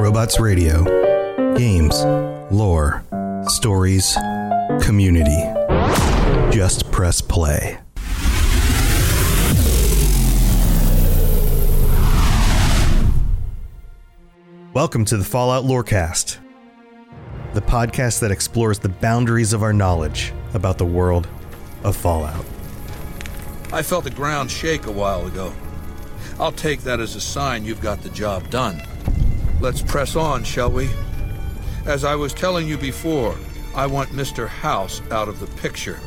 Robots 0.00 0.40
Radio. 0.40 0.82
Games, 1.58 2.02
lore, 2.50 3.04
stories, 3.48 4.16
community. 4.80 5.44
Just 6.50 6.90
press 6.90 7.20
play. 7.20 7.78
Welcome 14.72 15.04
to 15.04 15.18
the 15.18 15.24
Fallout 15.24 15.64
Lorecast, 15.64 16.38
the 17.52 17.60
podcast 17.60 18.20
that 18.20 18.30
explores 18.30 18.78
the 18.78 18.88
boundaries 18.88 19.52
of 19.52 19.62
our 19.62 19.74
knowledge 19.74 20.32
about 20.54 20.78
the 20.78 20.86
world 20.86 21.28
of 21.84 21.94
Fallout. 21.94 22.46
I 23.70 23.82
felt 23.82 24.04
the 24.04 24.10
ground 24.10 24.50
shake 24.50 24.86
a 24.86 24.92
while 24.92 25.26
ago. 25.26 25.52
I'll 26.38 26.52
take 26.52 26.80
that 26.84 27.00
as 27.00 27.16
a 27.16 27.20
sign 27.20 27.66
you've 27.66 27.82
got 27.82 28.00
the 28.00 28.08
job 28.08 28.48
done. 28.48 28.80
Let's 29.60 29.82
press 29.82 30.16
on, 30.16 30.42
shall 30.42 30.70
we? 30.70 30.88
As 31.84 32.02
I 32.02 32.14
was 32.14 32.32
telling 32.32 32.66
you 32.66 32.78
before, 32.78 33.36
I 33.74 33.86
want 33.86 34.08
Mr. 34.08 34.48
House 34.48 35.02
out 35.10 35.28
of 35.28 35.38
the 35.38 35.46
picture. 35.60 36.00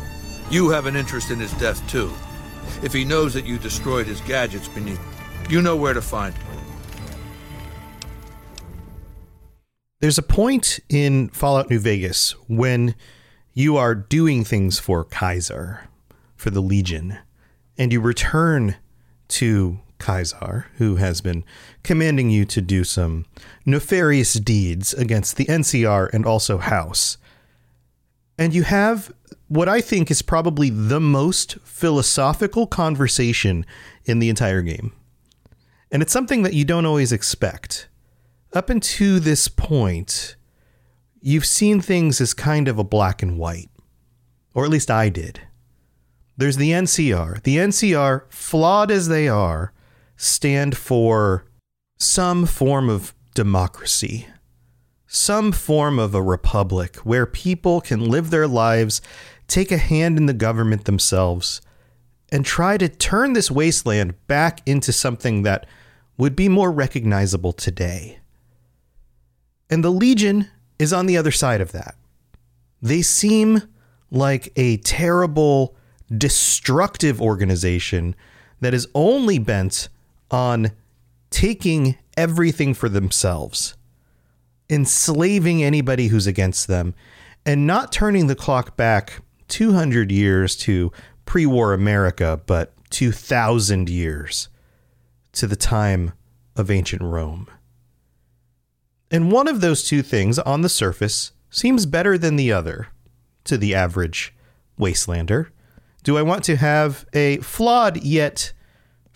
You 0.49 0.69
have 0.69 0.87
an 0.87 0.95
interest 0.95 1.29
in 1.29 1.39
his 1.39 1.53
death, 1.53 1.87
too. 1.87 2.11
If 2.81 2.93
he 2.93 3.05
knows 3.05 3.35
that 3.35 3.45
you 3.45 3.59
destroyed 3.59 4.07
his 4.07 4.21
gadgets 4.21 4.67
beneath, 4.67 4.99
you 5.51 5.61
know 5.61 5.75
where 5.75 5.93
to 5.93 6.01
find 6.01 6.33
him. 6.35 6.59
There's 9.99 10.17
a 10.17 10.23
point 10.23 10.79
in 10.89 11.29
Fallout 11.29 11.69
New 11.69 11.79
Vegas 11.79 12.31
when 12.47 12.95
you 13.53 13.77
are 13.77 13.93
doing 13.93 14.43
things 14.43 14.79
for 14.79 15.05
Caesar, 15.19 15.87
for 16.35 16.49
the 16.49 16.59
Legion, 16.59 17.19
and 17.77 17.93
you 17.93 18.01
return 18.01 18.77
to 19.27 19.79
Caesar, 20.05 20.67
who 20.77 20.95
has 20.97 21.21
been 21.21 21.43
commanding 21.83 22.29
you 22.29 22.45
to 22.45 22.61
do 22.61 22.83
some 22.83 23.25
nefarious 23.65 24.33
deeds 24.33 24.93
against 24.93 25.37
the 25.37 25.45
NCR 25.45 26.13
and 26.13 26.25
also 26.25 26.57
House. 26.57 27.17
And 28.37 28.53
you 28.53 28.63
have 28.63 29.13
what 29.47 29.69
I 29.69 29.81
think 29.81 30.09
is 30.09 30.21
probably 30.21 30.69
the 30.69 30.99
most 30.99 31.57
philosophical 31.63 32.67
conversation 32.67 33.65
in 34.05 34.19
the 34.19 34.29
entire 34.29 34.61
game. 34.61 34.93
And 35.91 36.01
it's 36.01 36.13
something 36.13 36.43
that 36.43 36.53
you 36.53 36.65
don't 36.65 36.87
always 36.87 37.11
expect. 37.11 37.87
Up 38.53 38.69
until 38.69 39.19
this 39.19 39.47
point, 39.47 40.35
you've 41.21 41.45
seen 41.45 41.81
things 41.81 42.19
as 42.19 42.33
kind 42.33 42.67
of 42.67 42.79
a 42.79 42.83
black 42.83 43.21
and 43.21 43.37
white, 43.37 43.69
or 44.53 44.65
at 44.65 44.71
least 44.71 44.89
I 44.89 45.09
did. 45.09 45.41
There's 46.35 46.57
the 46.57 46.71
NCR. 46.71 47.43
The 47.43 47.57
NCR, 47.57 48.23
flawed 48.29 48.89
as 48.89 49.07
they 49.07 49.27
are, 49.27 49.71
stand 50.23 50.77
for 50.77 51.45
some 51.99 52.45
form 52.45 52.89
of 52.89 53.13
democracy, 53.35 54.27
some 55.05 55.51
form 55.51 55.99
of 55.99 56.15
a 56.15 56.21
republic 56.21 56.95
where 56.97 57.25
people 57.25 57.81
can 57.81 58.09
live 58.09 58.29
their 58.29 58.47
lives, 58.47 59.01
take 59.47 59.71
a 59.71 59.77
hand 59.77 60.17
in 60.17 60.25
the 60.25 60.33
government 60.33 60.85
themselves, 60.85 61.61
and 62.31 62.45
try 62.45 62.77
to 62.77 62.87
turn 62.87 63.33
this 63.33 63.51
wasteland 63.51 64.15
back 64.27 64.61
into 64.65 64.93
something 64.93 65.43
that 65.43 65.65
would 66.17 66.35
be 66.35 66.47
more 66.47 66.71
recognizable 66.71 67.51
today. 67.51 68.19
And 69.69 69.83
the 69.83 69.89
Legion 69.89 70.47
is 70.79 70.93
on 70.93 71.05
the 71.05 71.17
other 71.17 71.31
side 71.31 71.59
of 71.59 71.73
that. 71.73 71.95
They 72.81 73.01
seem 73.01 73.61
like 74.09 74.53
a 74.55 74.77
terrible, 74.77 75.75
destructive 76.15 77.21
organization 77.21 78.15
that 78.61 78.73
is 78.73 78.87
only 78.95 79.37
bent 79.37 79.89
on 80.33 80.71
taking 81.29 81.95
everything 82.17 82.73
for 82.73 82.89
themselves, 82.89 83.75
enslaving 84.69 85.63
anybody 85.63 86.07
who's 86.07 86.27
against 86.27 86.67
them, 86.67 86.95
and 87.45 87.67
not 87.67 87.91
turning 87.91 88.25
the 88.27 88.35
clock 88.35 88.75
back 88.75 89.21
200 89.47 90.11
years 90.11 90.55
to 90.55 90.91
pre 91.25 91.45
war 91.45 91.73
America, 91.73 92.41
but 92.47 92.73
2,000 92.89 93.89
years 93.89 94.49
to 95.33 95.47
the 95.47 95.55
time 95.55 96.13
of 96.55 96.71
ancient 96.71 97.01
Rome. 97.01 97.47
And 99.11 99.31
one 99.31 99.47
of 99.47 99.61
those 99.61 99.83
two 99.83 100.01
things 100.01 100.39
on 100.39 100.61
the 100.61 100.69
surface 100.69 101.31
seems 101.51 101.85
better 101.85 102.17
than 102.17 102.35
the 102.35 102.51
other 102.51 102.87
to 103.43 103.57
the 103.57 103.75
average 103.75 104.33
wastelander. 104.79 105.49
Do 106.03 106.17
I 106.17 106.23
want 106.23 106.43
to 106.45 106.55
have 106.55 107.05
a 107.13 107.37
flawed 107.37 108.03
yet 108.03 108.53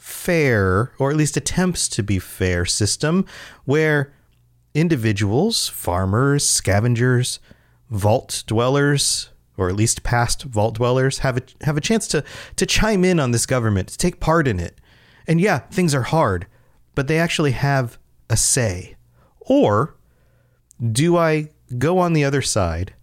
fair, 0.07 0.94
or 1.00 1.12
at 1.12 1.18
least 1.18 1.35
attempts 1.35 1.90
to 1.90 2.01
be 2.01 2.18
fair, 2.18 2.66
system 2.66 3.25
where 3.66 4.13
individuals, 4.73 5.68
farmers, 5.68 6.47
scavengers, 6.47 7.40
vault 7.90 8.44
dwellers, 8.47 9.31
or 9.57 9.68
at 9.68 9.75
least 9.75 10.03
past 10.03 10.44
vault 10.44 10.75
dwellers, 10.75 11.19
have 11.19 11.35
a, 11.35 11.41
have 11.62 11.75
a 11.75 11.81
chance 11.81 12.07
to, 12.07 12.23
to 12.56 12.66
chime 12.66 13.03
in 13.03 13.19
on 13.19 13.31
this 13.31 13.45
government, 13.45 13.90
to 13.90 13.97
take 13.97 14.22
part 14.22 14.47
in 14.47 14.62
it. 14.62 14.79
And 15.28 15.41
yeah, 15.41 15.59
things 15.59 15.94
are 15.94 16.03
hard, 16.03 16.47
but 16.95 17.07
they 17.07 17.19
actually 17.19 17.51
have 17.51 17.97
a 18.29 18.38
say. 18.38 18.95
Or 19.41 19.97
do 20.89 21.18
I 21.18 21.50
go 21.78 22.00
on 22.00 22.13
the 22.13 22.24
other 22.24 22.41
side, 22.41 22.94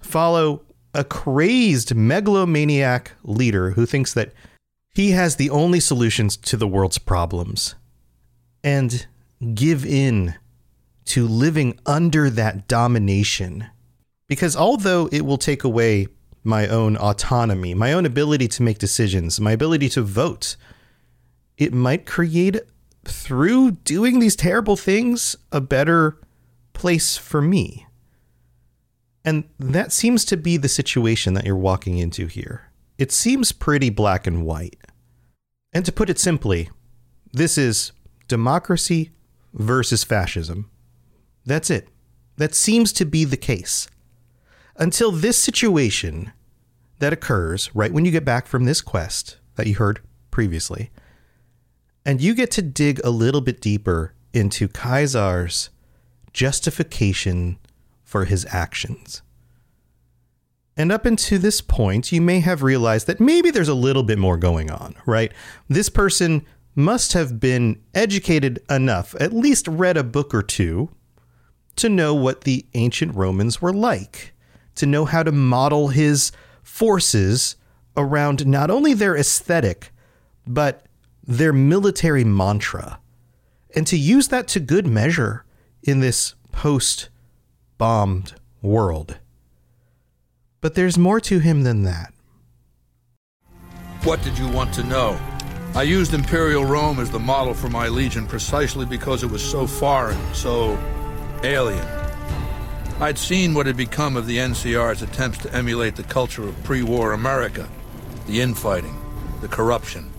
follow 0.00 0.62
a 0.94 1.04
crazed 1.04 1.94
megalomaniac 1.94 3.12
leader 3.24 3.72
who 3.72 3.84
thinks 3.84 4.14
that 4.14 4.32
he 4.96 5.10
has 5.10 5.36
the 5.36 5.50
only 5.50 5.78
solutions 5.78 6.38
to 6.38 6.56
the 6.56 6.66
world's 6.66 6.96
problems 6.96 7.74
and 8.64 9.06
give 9.52 9.84
in 9.84 10.34
to 11.04 11.28
living 11.28 11.78
under 11.84 12.30
that 12.30 12.66
domination. 12.66 13.66
Because 14.26 14.56
although 14.56 15.06
it 15.12 15.26
will 15.26 15.36
take 15.36 15.64
away 15.64 16.06
my 16.42 16.66
own 16.66 16.96
autonomy, 16.96 17.74
my 17.74 17.92
own 17.92 18.06
ability 18.06 18.48
to 18.48 18.62
make 18.62 18.78
decisions, 18.78 19.38
my 19.38 19.52
ability 19.52 19.90
to 19.90 20.00
vote, 20.00 20.56
it 21.58 21.74
might 21.74 22.06
create, 22.06 22.56
through 23.04 23.72
doing 23.72 24.18
these 24.18 24.34
terrible 24.34 24.76
things, 24.76 25.36
a 25.52 25.60
better 25.60 26.18
place 26.72 27.18
for 27.18 27.42
me. 27.42 27.86
And 29.26 29.44
that 29.58 29.92
seems 29.92 30.24
to 30.24 30.38
be 30.38 30.56
the 30.56 30.70
situation 30.70 31.34
that 31.34 31.44
you're 31.44 31.54
walking 31.54 31.98
into 31.98 32.28
here. 32.28 32.70
It 32.96 33.12
seems 33.12 33.52
pretty 33.52 33.90
black 33.90 34.26
and 34.26 34.46
white. 34.46 34.78
And 35.76 35.84
to 35.84 35.92
put 35.92 36.08
it 36.08 36.18
simply, 36.18 36.70
this 37.34 37.58
is 37.58 37.92
democracy 38.28 39.10
versus 39.52 40.04
fascism. 40.04 40.70
That's 41.44 41.68
it. 41.68 41.90
That 42.38 42.54
seems 42.54 42.94
to 42.94 43.04
be 43.04 43.26
the 43.26 43.36
case. 43.36 43.86
Until 44.76 45.12
this 45.12 45.36
situation 45.36 46.32
that 46.98 47.12
occurs 47.12 47.68
right 47.74 47.92
when 47.92 48.06
you 48.06 48.10
get 48.10 48.24
back 48.24 48.46
from 48.46 48.64
this 48.64 48.80
quest 48.80 49.36
that 49.56 49.66
you 49.66 49.74
heard 49.74 50.00
previously, 50.30 50.90
and 52.06 52.22
you 52.22 52.34
get 52.34 52.50
to 52.52 52.62
dig 52.62 52.98
a 53.04 53.10
little 53.10 53.42
bit 53.42 53.60
deeper 53.60 54.14
into 54.32 54.68
Caesar's 54.68 55.68
justification 56.32 57.58
for 58.02 58.24
his 58.24 58.46
actions. 58.48 59.20
And 60.76 60.92
up 60.92 61.06
until 61.06 61.38
this 61.38 61.60
point, 61.60 62.12
you 62.12 62.20
may 62.20 62.40
have 62.40 62.62
realized 62.62 63.06
that 63.06 63.20
maybe 63.20 63.50
there's 63.50 63.68
a 63.68 63.74
little 63.74 64.02
bit 64.02 64.18
more 64.18 64.36
going 64.36 64.70
on, 64.70 64.94
right? 65.06 65.32
This 65.68 65.88
person 65.88 66.44
must 66.74 67.14
have 67.14 67.40
been 67.40 67.80
educated 67.94 68.62
enough, 68.68 69.14
at 69.18 69.32
least 69.32 69.66
read 69.66 69.96
a 69.96 70.04
book 70.04 70.34
or 70.34 70.42
two, 70.42 70.90
to 71.76 71.88
know 71.88 72.14
what 72.14 72.42
the 72.42 72.66
ancient 72.74 73.14
Romans 73.14 73.62
were 73.62 73.72
like, 73.72 74.34
to 74.74 74.84
know 74.84 75.06
how 75.06 75.22
to 75.22 75.32
model 75.32 75.88
his 75.88 76.32
forces 76.62 77.56
around 77.96 78.46
not 78.46 78.70
only 78.70 78.92
their 78.92 79.16
aesthetic, 79.16 79.90
but 80.46 80.84
their 81.26 81.52
military 81.52 82.24
mantra, 82.24 83.00
and 83.74 83.86
to 83.86 83.96
use 83.96 84.28
that 84.28 84.46
to 84.48 84.60
good 84.60 84.86
measure 84.86 85.44
in 85.82 86.00
this 86.00 86.34
post 86.52 87.08
bombed 87.78 88.34
world. 88.60 89.18
But 90.60 90.74
there's 90.74 90.98
more 90.98 91.20
to 91.20 91.38
him 91.38 91.62
than 91.62 91.82
that. 91.84 92.12
What 94.04 94.22
did 94.22 94.38
you 94.38 94.48
want 94.48 94.72
to 94.74 94.84
know? 94.84 95.18
I 95.74 95.82
used 95.82 96.14
Imperial 96.14 96.64
Rome 96.64 97.00
as 97.00 97.10
the 97.10 97.18
model 97.18 97.54
for 97.54 97.68
my 97.68 97.88
legion 97.88 98.26
precisely 98.26 98.86
because 98.86 99.22
it 99.22 99.30
was 99.30 99.42
so 99.42 99.66
foreign, 99.66 100.18
so 100.32 100.78
alien. 101.42 101.86
I'd 102.98 103.18
seen 103.18 103.52
what 103.52 103.66
had 103.66 103.76
become 103.76 104.16
of 104.16 104.26
the 104.26 104.38
NCR's 104.38 105.02
attempts 105.02 105.38
to 105.38 105.54
emulate 105.54 105.96
the 105.96 106.02
culture 106.02 106.48
of 106.48 106.64
pre 106.64 106.82
war 106.82 107.12
America 107.12 107.68
the 108.26 108.40
infighting, 108.40 108.96
the 109.40 109.48
corruption. 109.48 110.10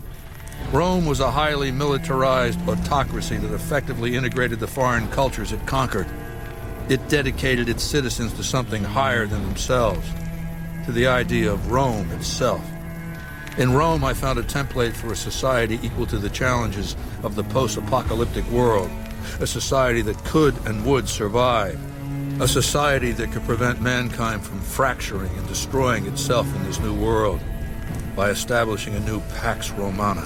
Rome 0.72 1.06
was 1.06 1.20
a 1.20 1.32
highly 1.32 1.72
militarized 1.72 2.60
autocracy 2.68 3.38
that 3.38 3.54
effectively 3.54 4.16
integrated 4.16 4.60
the 4.60 4.68
foreign 4.68 5.08
cultures 5.10 5.52
it 5.52 5.66
conquered. 5.66 6.08
It 6.90 7.08
dedicated 7.10 7.70
its 7.70 7.84
citizens 7.84 8.34
to 8.34 8.44
something 8.44 8.84
higher 8.84 9.28
than 9.28 9.44
themselves, 9.44 10.10
to 10.88 10.94
the 10.94 11.06
idea 11.06 11.52
of 11.52 11.70
Rome 11.70 12.10
itself. 12.14 12.66
In 13.58 13.74
Rome, 13.74 14.06
I 14.06 14.14
found 14.14 14.40
a 14.40 14.44
template 14.44 14.94
for 14.94 15.12
a 15.12 15.18
society 15.18 15.78
equal 15.84 16.06
to 16.06 16.18
the 16.18 16.30
challenges 16.30 16.96
of 17.24 17.36
the 17.36 17.44
post 17.44 17.76
apocalyptic 17.76 18.48
world, 18.48 18.90
a 19.42 19.46
society 19.46 20.02
that 20.04 20.18
could 20.24 20.56
and 20.66 20.86
would 20.86 21.10
survive, 21.10 21.78
a 22.42 22.48
society 22.48 23.12
that 23.12 23.34
could 23.34 23.44
prevent 23.44 23.82
mankind 23.82 24.46
from 24.46 24.62
fracturing 24.62 25.30
and 25.38 25.46
destroying 25.50 26.06
itself 26.06 26.48
in 26.56 26.64
this 26.64 26.80
new 26.80 26.94
world 26.94 27.42
by 28.16 28.30
establishing 28.30 28.96
a 28.96 29.00
new 29.02 29.20
Pax 29.42 29.72
Romana. 29.72 30.26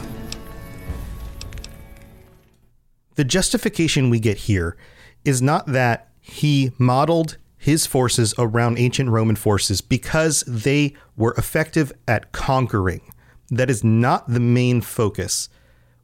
The 3.16 3.24
justification 3.24 4.12
we 4.12 4.20
get 4.20 4.38
here 4.38 4.78
is 5.26 5.42
not 5.42 5.66
that 5.66 6.12
he 6.20 6.72
modeled 6.78 7.38
his 7.62 7.86
forces 7.86 8.34
around 8.40 8.80
ancient 8.80 9.08
Roman 9.08 9.36
forces 9.36 9.82
because 9.82 10.44
they 10.48 10.96
were 11.16 11.36
effective 11.38 11.94
at 12.08 12.32
conquering. 12.32 13.14
That 13.52 13.70
is 13.70 13.84
not 13.84 14.28
the 14.28 14.40
main 14.40 14.82
focus. 14.82 15.48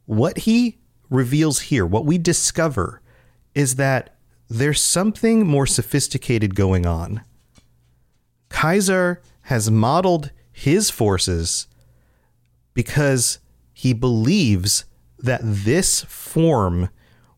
What 0.06 0.38
he 0.40 0.78
reveals 1.10 1.62
here, 1.62 1.84
what 1.84 2.06
we 2.06 2.20
discover, 2.20 3.02
is 3.56 3.78
that 3.78 4.16
there's 4.48 4.80
something 4.80 5.48
more 5.48 5.66
sophisticated 5.66 6.54
going 6.54 6.86
on. 6.86 7.24
Caesar 8.54 9.24
has 9.46 9.72
modeled 9.72 10.30
his 10.52 10.92
forces 10.92 11.68
because 12.76 13.40
he 13.74 13.94
believes 13.94 14.86
that 15.18 15.42
this 15.42 16.04
form 16.04 16.90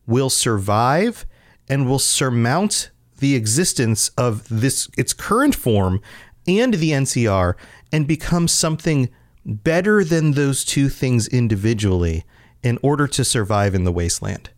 will 0.06 0.28
survive 0.28 1.24
and 1.70 1.88
will 1.88 1.98
surmount 1.98 2.90
the 3.20 3.34
existence 3.34 4.08
of 4.10 4.46
this 4.48 4.88
its 4.96 5.12
current 5.12 5.54
form 5.54 6.00
and 6.46 6.74
the 6.74 6.90
NCR 6.90 7.54
and 7.92 8.06
become 8.06 8.48
something 8.48 9.08
better 9.44 10.04
than 10.04 10.32
those 10.32 10.64
two 10.64 10.88
things 10.88 11.28
individually 11.28 12.24
in 12.62 12.78
order 12.82 13.06
to 13.06 13.24
survive 13.24 13.74
in 13.74 13.84
the 13.84 13.92
wasteland. 13.92 14.50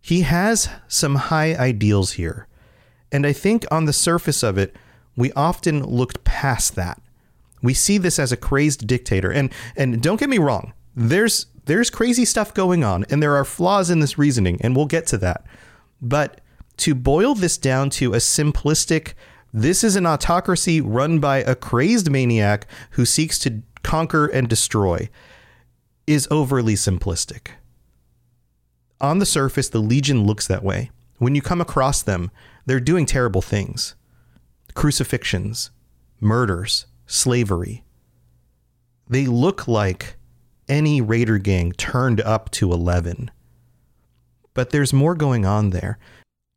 He 0.00 0.22
has 0.22 0.68
some 0.88 1.14
high 1.14 1.54
ideals 1.54 2.12
here, 2.12 2.46
and 3.10 3.26
I 3.26 3.32
think 3.32 3.64
on 3.70 3.84
the 3.84 3.92
surface 3.92 4.42
of 4.42 4.58
it, 4.58 4.76
we 5.16 5.32
often 5.32 5.84
looked 5.84 6.24
past 6.24 6.74
that. 6.74 7.00
We 7.62 7.72
see 7.72 7.98
this 7.98 8.18
as 8.18 8.32
a 8.32 8.36
crazed 8.36 8.86
dictator, 8.86 9.30
and 9.30 9.52
and 9.76 10.02
don't 10.02 10.20
get 10.20 10.28
me 10.28 10.38
wrong, 10.38 10.74
there's 10.94 11.46
there's 11.66 11.88
crazy 11.88 12.24
stuff 12.24 12.52
going 12.52 12.84
on, 12.84 13.04
and 13.08 13.22
there 13.22 13.36
are 13.36 13.44
flaws 13.44 13.88
in 13.88 14.00
this 14.00 14.18
reasoning, 14.18 14.58
and 14.60 14.76
we'll 14.76 14.86
get 14.86 15.06
to 15.08 15.18
that. 15.18 15.46
But 16.02 16.40
to 16.78 16.94
boil 16.94 17.34
this 17.34 17.58
down 17.58 17.90
to 17.90 18.14
a 18.14 18.18
simplistic, 18.18 19.14
this 19.52 19.84
is 19.84 19.96
an 19.96 20.06
autocracy 20.06 20.80
run 20.80 21.20
by 21.20 21.38
a 21.38 21.54
crazed 21.54 22.10
maniac 22.10 22.66
who 22.90 23.04
seeks 23.04 23.38
to 23.40 23.62
conquer 23.82 24.26
and 24.26 24.48
destroy, 24.48 25.08
is 26.06 26.28
overly 26.30 26.74
simplistic. 26.74 27.48
On 29.00 29.18
the 29.18 29.26
surface, 29.26 29.68
the 29.68 29.80
Legion 29.80 30.24
looks 30.24 30.46
that 30.46 30.64
way. 30.64 30.90
When 31.18 31.34
you 31.34 31.42
come 31.42 31.60
across 31.60 32.02
them, 32.02 32.30
they're 32.66 32.80
doing 32.80 33.06
terrible 33.06 33.42
things 33.42 33.94
crucifixions, 34.74 35.70
murders, 36.20 36.86
slavery. 37.06 37.84
They 39.08 39.26
look 39.26 39.68
like 39.68 40.16
any 40.68 41.00
raider 41.00 41.38
gang 41.38 41.72
turned 41.72 42.20
up 42.22 42.50
to 42.52 42.72
11. 42.72 43.30
But 44.52 44.70
there's 44.70 44.92
more 44.92 45.14
going 45.14 45.44
on 45.44 45.70
there. 45.70 45.98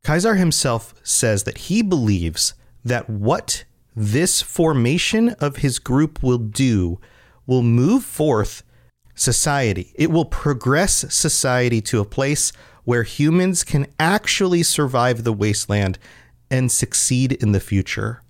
Caesar 0.08 0.36
himself 0.36 0.94
says 1.02 1.42
that 1.42 1.58
he 1.58 1.82
believes 1.82 2.54
that 2.82 3.10
what 3.10 3.64
this 3.94 4.40
formation 4.40 5.30
of 5.38 5.56
his 5.56 5.78
group 5.78 6.22
will 6.22 6.38
do 6.38 6.98
will 7.46 7.62
move 7.62 8.04
forth 8.04 8.62
society. 9.14 9.92
It 9.96 10.10
will 10.10 10.24
progress 10.24 11.04
society 11.12 11.82
to 11.82 12.00
a 12.00 12.06
place 12.06 12.52
where 12.84 13.02
humans 13.02 13.64
can 13.64 13.86
actually 14.00 14.62
survive 14.62 15.24
the 15.24 15.32
wasteland 15.32 15.98
and 16.50 16.72
succeed 16.72 17.32
in 17.32 17.52
the 17.52 17.60
future. 17.60 18.22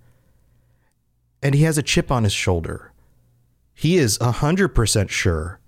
And 1.41 1.55
he 1.55 1.63
has 1.63 1.79
a 1.79 1.83
chip 1.83 2.11
on 2.11 2.25
his 2.25 2.33
shoulder. 2.33 2.93
He 3.73 3.99
is 3.99 4.19
100% 4.19 5.11
sure 5.11 5.61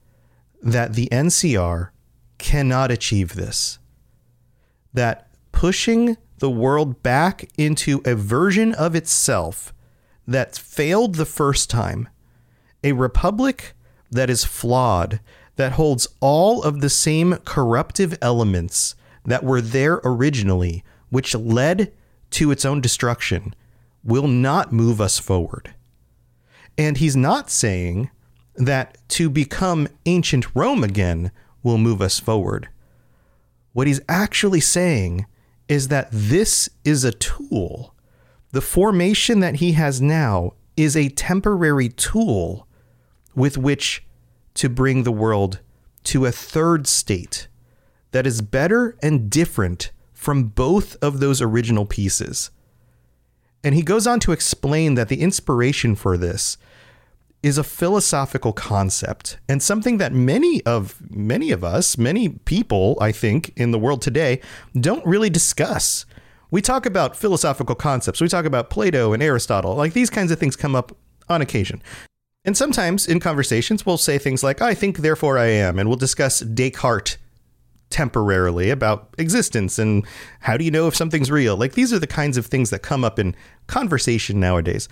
that 0.61 0.95
the 0.95 1.09
NCR 1.13 1.91
cannot 2.39 2.91
achieve 2.91 3.35
this. 3.35 3.79
That 4.93 5.30
pushing 5.61 6.17
the 6.39 6.49
world 6.49 7.03
back 7.03 7.47
into 7.59 8.01
a 8.07 8.15
version 8.15 8.73
of 8.73 8.95
itself 8.95 9.75
that 10.27 10.57
failed 10.57 11.17
the 11.17 11.27
first 11.27 11.69
time, 11.69 12.09
a 12.83 12.93
republic 12.93 13.75
that 14.11 14.31
is 14.31 14.43
flawed, 14.43 15.21
that 15.57 15.73
holds 15.73 16.09
all 16.19 16.63
of 16.63 16.81
the 16.81 16.89
same 16.89 17.37
corruptive 17.45 18.17
elements 18.23 18.95
that 19.27 19.45
were 19.45 19.61
there 19.61 20.01
originally, 20.03 20.83
which 21.11 21.35
led 21.35 21.93
to 22.31 22.51
its 22.51 22.65
own 22.65 22.81
destruction, 22.81 23.55
will 24.03 24.29
not 24.29 24.73
move 24.73 24.99
us 24.99 25.19
forward. 25.19 25.75
And 26.79 26.97
he's 26.97 27.17
not 27.17 27.51
saying 27.51 28.09
that 28.55 28.97
to 29.09 29.29
become 29.29 29.89
ancient 30.07 30.47
Rome 30.57 30.83
again 30.83 31.31
will 31.63 31.77
move 31.77 32.01
us 32.01 32.19
forward. 32.19 32.71
What 33.75 33.87
he's 33.87 34.01
actually 34.09 34.61
saying 34.61 35.27
is 35.71 35.87
that 35.87 36.09
this 36.11 36.69
is 36.85 37.05
a 37.05 37.13
tool. 37.13 37.95
The 38.51 38.61
formation 38.61 39.39
that 39.39 39.57
he 39.57 39.73
has 39.73 40.01
now 40.01 40.55
is 40.77 40.97
a 40.97 41.11
temporary 41.11 41.89
tool 41.89 42.67
with 43.37 43.57
which 43.57 44.05
to 44.55 44.69
bring 44.69 45.05
the 45.05 45.13
world 45.13 45.61
to 46.03 46.27
a 46.27 46.33
third 46.33 46.89
state 46.89 47.47
that 48.11 48.27
is 48.27 48.43
better 48.43 48.99
and 49.01 49.31
different 49.31 49.93
from 50.13 50.45
both 50.45 50.97
of 51.01 51.21
those 51.21 51.41
original 51.41 51.87
pieces. 51.87 52.51
And 53.63 53.73
he 53.73 53.83
goes 53.83 54.09
on 54.09 54.19
to 54.21 54.33
explain 54.33 54.97
that 54.97 55.09
the 55.09 55.21
inspiration 55.21 55.95
for 55.95 56.19
this 56.19 56.59
is 57.43 57.57
a 57.57 57.65
philosophical 57.65 58.53
concept 58.53 59.39
and 59.49 59.63
something 59.63 59.99
that 59.99 60.13
many 60.13 60.65
of 60.67 61.01
many 61.11 61.51
of 61.51 61.65
us, 61.65 61.97
many 61.97 62.29
people, 62.29 62.99
I 63.01 63.13
think, 63.13 63.53
in 63.57 63.71
the 63.71 63.79
world 63.79 64.03
today 64.03 64.41
don't 64.79 65.05
really 65.07 65.31
discuss. 65.31 66.05
We 66.51 66.61
talk 66.61 66.85
about 66.85 67.17
philosophical 67.17 67.75
concepts. 67.75 68.21
We 68.21 68.29
talk 68.29 68.45
about 68.45 68.71
Plato 68.71 69.13
and 69.13 69.23
Aristotle. 69.23 69.75
Like 69.75 69.93
these 69.93 70.11
kinds 70.11 70.31
of 70.31 70.39
things 70.39 70.57
come 70.57 70.75
up 70.75 70.97
on 71.29 71.41
occasion. 71.41 71.83
And 72.45 72.57
sometimes 72.57 73.07
in 73.07 73.21
conversations, 73.21 73.87
we'll 73.87 73.99
say 73.99 74.19
things 74.19 74.43
like, 74.43 74.61
I 74.61 74.75
think, 74.75 74.99
therefore 74.99 75.39
I 75.39 75.47
am. 75.47 75.79
And 75.79 75.89
we'll 75.89 75.99
discuss 75.99 76.41
Descartes 76.41 77.19
temporarily 77.91 78.71
about 78.71 79.15
existence 79.19 79.79
and 79.79 80.07
how 80.41 80.57
do 80.57 80.65
you 80.65 80.71
know 80.71 80.87
if 80.87 80.97
something's 80.97 81.31
real. 81.31 81.57
Like 81.57 81.73
these 81.73 81.93
are 81.93 81.99
the 81.99 82.07
kinds 82.07 82.37
of 82.37 82.47
things 82.47 82.71
that 82.71 82.83
come 82.83 83.05
up 83.05 83.19
in 83.19 83.35
conversation 83.67 84.41
nowadays. 84.41 84.89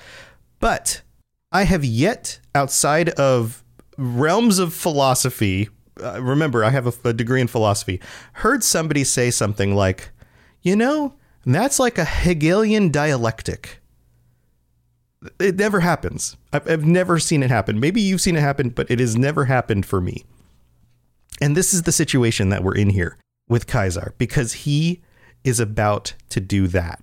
But 0.60 1.02
I 1.50 1.64
have 1.64 1.84
yet, 1.84 2.40
outside 2.54 3.08
of 3.10 3.64
realms 3.96 4.58
of 4.58 4.74
philosophy, 4.74 5.68
uh, 6.02 6.22
remember, 6.22 6.64
I 6.64 6.70
have 6.70 6.86
a, 6.86 7.08
a 7.08 7.12
degree 7.12 7.40
in 7.40 7.46
philosophy, 7.46 8.00
heard 8.34 8.62
somebody 8.62 9.04
say 9.04 9.30
something 9.30 9.74
like, 9.74 10.10
you 10.62 10.76
know, 10.76 11.14
that's 11.46 11.78
like 11.78 11.98
a 11.98 12.04
Hegelian 12.04 12.90
dialectic. 12.90 13.80
It 15.40 15.56
never 15.56 15.80
happens. 15.80 16.36
I've, 16.52 16.70
I've 16.70 16.84
never 16.84 17.18
seen 17.18 17.42
it 17.42 17.50
happen. 17.50 17.80
Maybe 17.80 18.00
you've 18.00 18.20
seen 18.20 18.36
it 18.36 18.40
happen, 18.40 18.68
but 18.68 18.90
it 18.90 19.00
has 19.00 19.16
never 19.16 19.46
happened 19.46 19.86
for 19.86 20.00
me. 20.00 20.24
And 21.40 21.56
this 21.56 21.72
is 21.72 21.82
the 21.82 21.92
situation 21.92 22.50
that 22.50 22.62
we're 22.62 22.76
in 22.76 22.90
here 22.90 23.16
with 23.48 23.70
Caesar 23.70 24.14
because 24.18 24.52
he 24.52 25.00
is 25.42 25.58
about 25.58 26.14
to 26.30 26.40
do 26.40 26.66
that. 26.68 27.02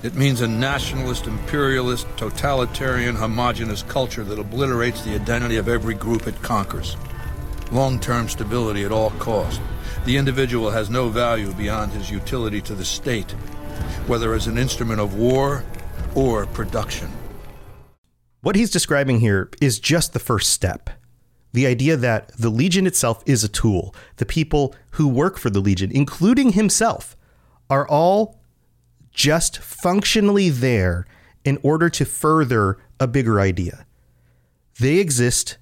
It 0.00 0.14
means 0.14 0.42
a 0.42 0.46
nationalist, 0.46 1.26
imperialist, 1.26 2.06
totalitarian, 2.16 3.16
homogenous 3.16 3.82
culture 3.82 4.22
that 4.22 4.38
obliterates 4.38 5.02
the 5.02 5.16
identity 5.16 5.56
of 5.56 5.68
every 5.68 5.94
group 5.94 6.28
it 6.28 6.40
conquers. 6.40 6.96
Long 7.72 7.98
term 7.98 8.28
stability 8.28 8.84
at 8.84 8.92
all 8.92 9.10
costs. 9.10 9.60
The 10.04 10.16
individual 10.16 10.70
has 10.70 10.88
no 10.88 11.08
value 11.08 11.52
beyond 11.52 11.92
his 11.92 12.12
utility 12.12 12.60
to 12.62 12.76
the 12.76 12.84
state, 12.84 13.32
whether 14.06 14.34
as 14.34 14.46
an 14.46 14.56
instrument 14.56 15.00
of 15.00 15.16
war 15.16 15.64
or 16.14 16.46
production. 16.46 17.10
What 18.40 18.54
he's 18.54 18.70
describing 18.70 19.18
here 19.18 19.50
is 19.60 19.80
just 19.80 20.12
the 20.12 20.20
first 20.20 20.50
step. 20.50 20.90
The 21.52 21.66
idea 21.66 21.96
that 21.96 22.30
the 22.38 22.50
Legion 22.50 22.86
itself 22.86 23.24
is 23.26 23.42
a 23.42 23.48
tool. 23.48 23.94
The 24.16 24.26
people 24.26 24.76
who 24.92 25.08
work 25.08 25.38
for 25.38 25.50
the 25.50 25.60
Legion, 25.60 25.90
including 25.92 26.52
himself, 26.52 27.16
are 27.68 27.86
all 27.88 28.37
just 29.18 29.58
functionally 29.58 30.48
there 30.48 31.04
in 31.44 31.58
order 31.64 31.90
to 31.90 32.04
further 32.04 32.78
a 33.00 33.08
bigger 33.08 33.40
idea. 33.40 33.84
They 34.78 34.98
exist 34.98 35.58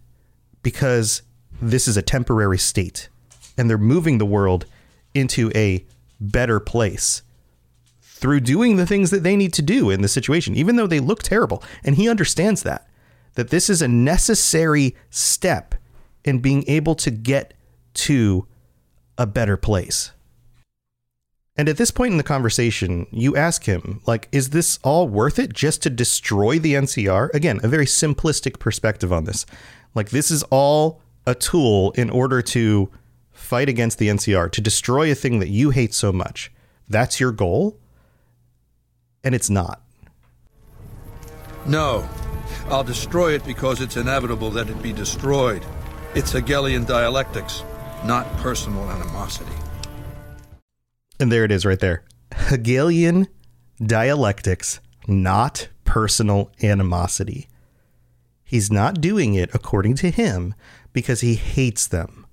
because 0.62 1.22
this 1.62 1.88
is 1.88 1.96
a 1.96 2.02
temporary 2.02 2.58
state 2.58 3.08
and 3.56 3.70
they're 3.70 3.78
moving 3.78 4.18
the 4.18 4.26
world 4.26 4.66
into 5.14 5.50
a 5.54 5.86
better 6.20 6.60
place 6.60 7.22
through 8.02 8.40
doing 8.40 8.76
the 8.76 8.84
things 8.84 9.10
that 9.10 9.22
they 9.22 9.36
need 9.36 9.54
to 9.54 9.62
do 9.62 9.88
in 9.88 10.02
the 10.02 10.08
situation, 10.08 10.54
even 10.54 10.76
though 10.76 10.86
they 10.86 11.00
look 11.00 11.22
terrible. 11.22 11.62
And 11.82 11.96
he 11.96 12.10
understands 12.10 12.62
that, 12.64 12.86
that 13.36 13.48
this 13.48 13.70
is 13.70 13.80
a 13.80 13.88
necessary 13.88 14.94
step 15.08 15.74
in 16.26 16.40
being 16.40 16.62
able 16.68 16.94
to 16.96 17.10
get 17.10 17.54
to 17.94 18.46
a 19.16 19.26
better 19.26 19.56
place. 19.56 20.12
And 21.58 21.68
at 21.68 21.78
this 21.78 21.90
point 21.90 22.12
in 22.12 22.18
the 22.18 22.22
conversation, 22.22 23.06
you 23.10 23.34
ask 23.34 23.64
him, 23.64 24.02
like, 24.06 24.28
is 24.30 24.50
this 24.50 24.78
all 24.82 25.08
worth 25.08 25.38
it 25.38 25.54
just 25.54 25.82
to 25.82 25.90
destroy 25.90 26.58
the 26.58 26.74
NCR? 26.74 27.32
Again, 27.32 27.60
a 27.62 27.68
very 27.68 27.86
simplistic 27.86 28.58
perspective 28.58 29.12
on 29.12 29.24
this. 29.24 29.46
Like, 29.94 30.10
this 30.10 30.30
is 30.30 30.42
all 30.44 31.00
a 31.26 31.34
tool 31.34 31.92
in 31.92 32.10
order 32.10 32.42
to 32.42 32.90
fight 33.32 33.68
against 33.68 33.98
the 33.98 34.08
NCR, 34.08 34.50
to 34.52 34.60
destroy 34.60 35.10
a 35.10 35.14
thing 35.14 35.38
that 35.38 35.48
you 35.48 35.70
hate 35.70 35.94
so 35.94 36.12
much. 36.12 36.52
That's 36.88 37.20
your 37.20 37.32
goal? 37.32 37.78
And 39.24 39.34
it's 39.34 39.48
not. 39.48 39.80
No. 41.64 42.08
I'll 42.68 42.84
destroy 42.84 43.32
it 43.32 43.44
because 43.44 43.80
it's 43.80 43.96
inevitable 43.96 44.50
that 44.50 44.68
it 44.68 44.82
be 44.82 44.92
destroyed. 44.92 45.64
It's 46.14 46.32
Hegelian 46.32 46.84
dialectics, 46.84 47.62
not 48.04 48.30
personal 48.38 48.90
animosity. 48.90 49.52
And 51.18 51.32
there 51.32 51.44
it 51.44 51.52
is 51.52 51.64
right 51.64 51.80
there. 51.80 52.04
Hegelian 52.34 53.28
dialectics, 53.84 54.80
not 55.06 55.68
personal 55.84 56.52
animosity. 56.62 57.48
He's 58.44 58.70
not 58.70 59.00
doing 59.00 59.34
it, 59.34 59.50
according 59.54 59.96
to 59.96 60.10
him, 60.10 60.54
because 60.92 61.20
he 61.20 61.34
hates 61.34 61.86
them, 61.86 62.26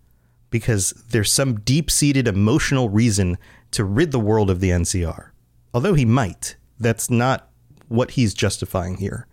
because 0.49 0.91
there's 1.09 1.31
some 1.31 1.61
deep 1.61 1.89
seated 1.89 2.27
emotional 2.27 2.89
reason 2.89 3.37
to 3.71 3.83
rid 3.83 4.11
the 4.11 4.19
world 4.19 4.49
of 4.49 4.59
the 4.59 4.69
NCR. 4.69 5.31
Although 5.73 5.95
he 5.95 6.05
might, 6.05 6.55
that's 6.79 7.09
not 7.09 7.49
what 7.87 8.11
he's 8.11 8.33
justifying 8.33 8.97
here. 8.97 9.27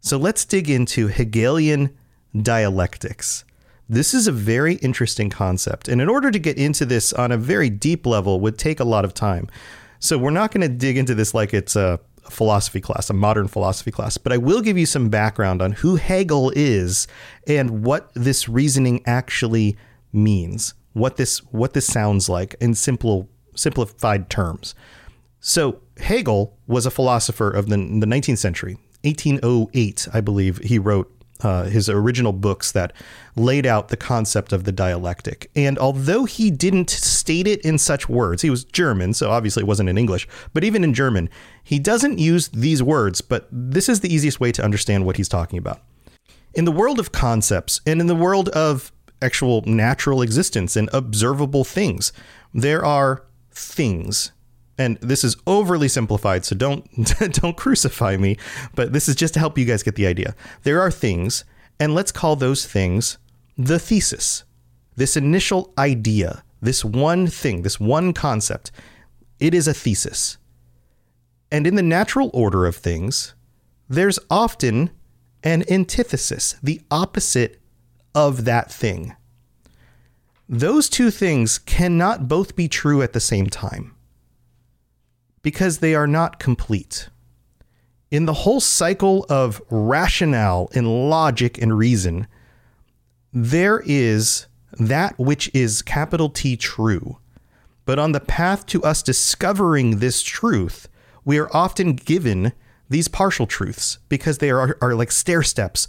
So 0.00 0.16
let's 0.18 0.44
dig 0.44 0.70
into 0.70 1.08
Hegelian 1.08 1.96
dialectics. 2.36 3.44
This 3.88 4.14
is 4.14 4.26
a 4.26 4.32
very 4.32 4.74
interesting 4.76 5.30
concept. 5.30 5.88
And 5.88 6.00
in 6.00 6.08
order 6.08 6.30
to 6.30 6.38
get 6.38 6.58
into 6.58 6.84
this 6.84 7.12
on 7.12 7.30
a 7.30 7.36
very 7.36 7.70
deep 7.70 8.04
level 8.04 8.40
would 8.40 8.58
take 8.58 8.80
a 8.80 8.84
lot 8.84 9.04
of 9.04 9.14
time. 9.14 9.48
So 10.00 10.18
we're 10.18 10.30
not 10.30 10.52
going 10.52 10.68
to 10.68 10.74
dig 10.74 10.96
into 10.96 11.14
this 11.14 11.34
like 11.34 11.54
it's 11.54 11.76
a 11.76 12.00
philosophy 12.28 12.80
class, 12.80 13.08
a 13.08 13.14
modern 13.14 13.46
philosophy 13.46 13.92
class, 13.92 14.18
but 14.18 14.32
I 14.32 14.38
will 14.38 14.60
give 14.60 14.76
you 14.76 14.86
some 14.86 15.08
background 15.08 15.62
on 15.62 15.72
who 15.72 15.96
Hegel 15.96 16.52
is 16.56 17.06
and 17.46 17.84
what 17.84 18.10
this 18.14 18.48
reasoning 18.48 19.02
actually 19.06 19.76
means. 20.12 20.74
What 20.92 21.16
this 21.16 21.38
what 21.52 21.74
this 21.74 21.86
sounds 21.86 22.28
like 22.28 22.56
in 22.60 22.74
simple 22.74 23.28
simplified 23.54 24.30
terms. 24.30 24.74
So 25.40 25.80
Hegel 25.98 26.56
was 26.66 26.86
a 26.86 26.90
philosopher 26.90 27.50
of 27.50 27.68
the, 27.68 27.76
the 27.76 28.06
19th 28.06 28.38
century. 28.38 28.78
1808, 29.02 30.08
I 30.12 30.20
believe, 30.20 30.58
he 30.58 30.78
wrote 30.78 31.12
uh, 31.42 31.64
his 31.64 31.88
original 31.88 32.32
books 32.32 32.72
that 32.72 32.92
laid 33.34 33.66
out 33.66 33.88
the 33.88 33.96
concept 33.96 34.52
of 34.52 34.64
the 34.64 34.72
dialectic. 34.72 35.50
And 35.54 35.78
although 35.78 36.24
he 36.24 36.50
didn't 36.50 36.90
state 36.90 37.46
it 37.46 37.60
in 37.62 37.78
such 37.78 38.08
words, 38.08 38.42
he 38.42 38.50
was 38.50 38.64
German, 38.64 39.14
so 39.14 39.30
obviously 39.30 39.62
it 39.62 39.66
wasn't 39.66 39.88
in 39.88 39.98
English, 39.98 40.26
but 40.52 40.64
even 40.64 40.84
in 40.84 40.94
German, 40.94 41.28
he 41.62 41.78
doesn't 41.78 42.18
use 42.18 42.48
these 42.48 42.82
words, 42.82 43.20
but 43.20 43.48
this 43.50 43.88
is 43.88 44.00
the 44.00 44.12
easiest 44.12 44.40
way 44.40 44.52
to 44.52 44.64
understand 44.64 45.04
what 45.04 45.16
he's 45.16 45.28
talking 45.28 45.58
about. 45.58 45.82
In 46.54 46.64
the 46.64 46.72
world 46.72 46.98
of 46.98 47.12
concepts 47.12 47.80
and 47.86 48.00
in 48.00 48.06
the 48.06 48.14
world 48.14 48.48
of 48.50 48.92
actual 49.20 49.62
natural 49.62 50.22
existence 50.22 50.76
and 50.76 50.88
observable 50.92 51.64
things, 51.64 52.12
there 52.54 52.84
are 52.84 53.24
things 53.50 54.32
and 54.78 54.98
this 54.98 55.24
is 55.24 55.36
overly 55.46 55.88
simplified 55.88 56.44
so 56.44 56.54
don't 56.54 56.86
don't 57.32 57.56
crucify 57.56 58.16
me 58.16 58.36
but 58.74 58.92
this 58.92 59.08
is 59.08 59.14
just 59.14 59.34
to 59.34 59.40
help 59.40 59.58
you 59.58 59.64
guys 59.64 59.82
get 59.82 59.94
the 59.94 60.06
idea. 60.06 60.34
There 60.62 60.80
are 60.80 60.90
things 60.90 61.44
and 61.78 61.94
let's 61.94 62.12
call 62.12 62.36
those 62.36 62.66
things 62.66 63.18
the 63.56 63.78
thesis. 63.78 64.44
This 64.96 65.16
initial 65.16 65.72
idea 65.78 66.42
this 66.60 66.84
one 66.84 67.26
thing 67.26 67.62
this 67.62 67.80
one 67.80 68.12
concept 68.12 68.70
it 69.38 69.54
is 69.54 69.68
a 69.68 69.74
thesis. 69.74 70.38
And 71.52 71.66
in 71.66 71.74
the 71.74 71.82
natural 71.82 72.30
order 72.32 72.66
of 72.66 72.76
things 72.76 73.34
there's 73.88 74.18
often 74.30 74.90
an 75.42 75.64
antithesis 75.70 76.56
the 76.62 76.80
opposite 76.90 77.60
of 78.14 78.44
that 78.44 78.70
thing. 78.72 79.14
Those 80.48 80.88
two 80.88 81.10
things 81.10 81.58
cannot 81.58 82.28
both 82.28 82.54
be 82.54 82.68
true 82.68 83.02
at 83.02 83.12
the 83.12 83.20
same 83.20 83.48
time 83.48 83.95
because 85.46 85.78
they 85.78 85.94
are 85.94 86.08
not 86.08 86.40
complete. 86.40 87.08
In 88.10 88.26
the 88.26 88.32
whole 88.32 88.58
cycle 88.58 89.24
of 89.28 89.62
rationale 89.70 90.68
and 90.74 91.08
logic 91.08 91.56
and 91.62 91.78
reason, 91.78 92.26
there 93.32 93.80
is 93.86 94.48
that 94.72 95.16
which 95.20 95.48
is 95.54 95.82
capital 95.82 96.30
T 96.30 96.56
true. 96.56 97.18
But 97.84 98.00
on 98.00 98.10
the 98.10 98.18
path 98.18 98.66
to 98.66 98.82
us 98.82 99.04
discovering 99.04 100.00
this 100.00 100.20
truth, 100.20 100.88
we 101.24 101.38
are 101.38 101.56
often 101.56 101.92
given 101.92 102.52
these 102.90 103.06
partial 103.06 103.46
truths 103.46 103.98
because 104.08 104.38
they 104.38 104.50
are, 104.50 104.76
are 104.82 104.96
like 104.96 105.12
stair 105.12 105.44
steps 105.44 105.86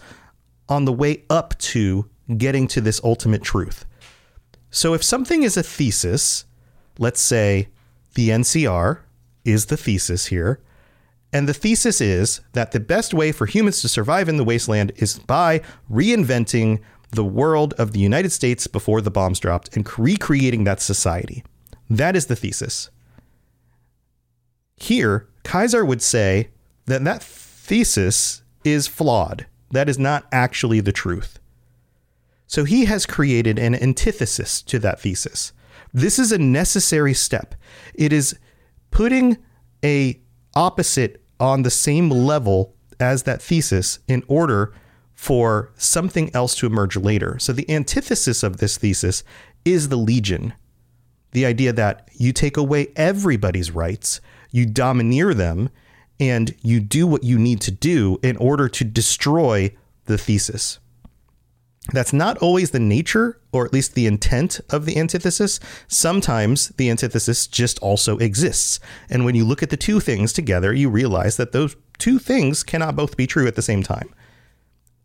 on 0.70 0.86
the 0.86 0.94
way 0.94 1.24
up 1.32 1.58
to 1.74 2.08
getting 2.38 2.68
to 2.68 2.80
this 2.80 3.02
ultimate 3.04 3.42
truth. 3.42 3.86
So 4.70 4.94
if 4.94 5.04
something 5.04 5.42
is 5.42 5.58
a 5.58 5.64
thesis, 5.64 6.46
let's 7.00 7.20
say 7.20 7.70
the 8.14 8.30
NCR, 8.30 9.00
is 9.48 9.68
the 9.68 9.78
thesis 9.78 10.28
here. 10.28 10.60
And 11.34 11.48
the 11.48 11.54
thesis 11.54 12.00
is 12.02 12.42
that 12.54 12.72
the 12.72 12.80
best 12.80 13.14
way 13.14 13.32
for 13.32 13.46
humans 13.46 13.82
to 13.82 13.90
survive 13.90 14.30
in 14.30 14.38
the 14.38 14.44
wasteland 14.44 14.92
is 14.98 15.20
by 15.20 15.62
reinventing 15.92 16.82
the 17.12 17.24
world 17.24 17.74
of 17.74 17.94
the 17.94 18.00
United 18.00 18.32
States 18.32 18.68
before 18.68 19.02
the 19.02 19.12
bombs 19.12 19.40
dropped 19.40 19.76
and 19.76 19.88
recreating 19.98 20.66
that 20.66 20.82
society. 20.82 21.44
That 21.90 22.16
is 22.16 22.28
the 22.28 22.36
thesis. 22.36 22.90
Here, 24.76 25.28
Caesar 25.46 25.86
would 25.86 26.02
say 26.02 26.50
that 26.86 27.04
that 27.04 27.24
thesis 27.24 28.42
is 28.64 28.88
flawed. 28.88 29.48
That 29.72 29.90
is 29.90 29.98
not 29.98 30.28
actually 30.32 30.82
the 30.82 30.92
truth. 30.92 31.40
So 32.46 32.64
he 32.64 32.86
has 32.86 33.06
created 33.06 33.60
an 33.60 33.76
antithesis 33.76 34.62
to 34.64 34.80
that 34.80 35.00
thesis. 35.02 35.52
This 35.94 36.20
is 36.20 36.32
a 36.32 36.38
necessary 36.38 37.14
step. 37.14 37.56
It 37.94 38.14
is 38.14 38.38
putting 38.92 39.38
a 39.84 40.20
opposite 40.56 41.24
on 41.40 41.64
the 41.64 41.70
same 41.70 42.10
level 42.10 42.74
as 43.00 43.24
that 43.24 43.42
thesis 43.42 44.00
in 44.08 44.24
order 44.28 44.74
for 45.14 45.72
something 45.76 46.34
else 46.36 46.56
to 46.56 46.66
emerge 46.66 46.96
later. 46.96 47.40
So 47.40 47.54
the 47.54 47.70
antithesis 47.70 48.44
of 48.44 48.58
this 48.58 48.78
thesis 48.78 49.24
is 49.66 49.90
the 49.90 49.96
legion. 49.96 50.54
The 51.32 51.46
idea 51.46 51.74
that 51.74 52.10
you 52.14 52.32
take 52.34 52.58
away 52.58 52.88
everybody's 52.96 53.72
rights, 53.72 54.22
you 54.52 54.66
domineer 54.66 55.34
them, 55.34 55.70
and 56.20 56.56
you 56.62 56.80
do 56.80 57.06
what 57.06 57.24
you 57.24 57.38
need 57.38 57.62
to 57.62 57.72
do 57.72 58.20
in 58.24 58.38
order 58.38 58.70
to 58.70 58.84
destroy 58.84 59.76
the 60.06 60.18
thesis. 60.18 60.80
That's 61.94 62.14
not 62.14 62.38
always 62.40 62.72
the 62.72 62.80
nature, 62.80 63.40
or 63.52 63.66
at 63.66 63.74
least 63.74 63.96
the 63.96 64.08
intent 64.08 64.60
of 64.70 64.86
the 64.86 64.98
antithesis. 64.98 65.60
Sometimes 65.88 66.70
the 66.70 66.90
antithesis 66.90 67.48
just 67.48 67.80
also 67.80 68.18
exists. 68.18 68.80
And 69.10 69.24
when 69.24 69.36
you 69.36 69.46
look 69.46 69.64
at 69.64 69.70
the 69.70 69.78
two 69.78 70.00
things 70.00 70.34
together, 70.34 70.74
you 70.74 70.90
realize 70.90 71.38
that 71.38 71.54
those 71.54 71.76
two 71.98 72.20
things 72.20 72.64
cannot 72.64 72.96
both 72.96 73.16
be 73.16 73.26
true 73.26 73.48
at 73.48 73.56
the 73.56 73.62
same 73.62 73.84
time. 73.84 74.14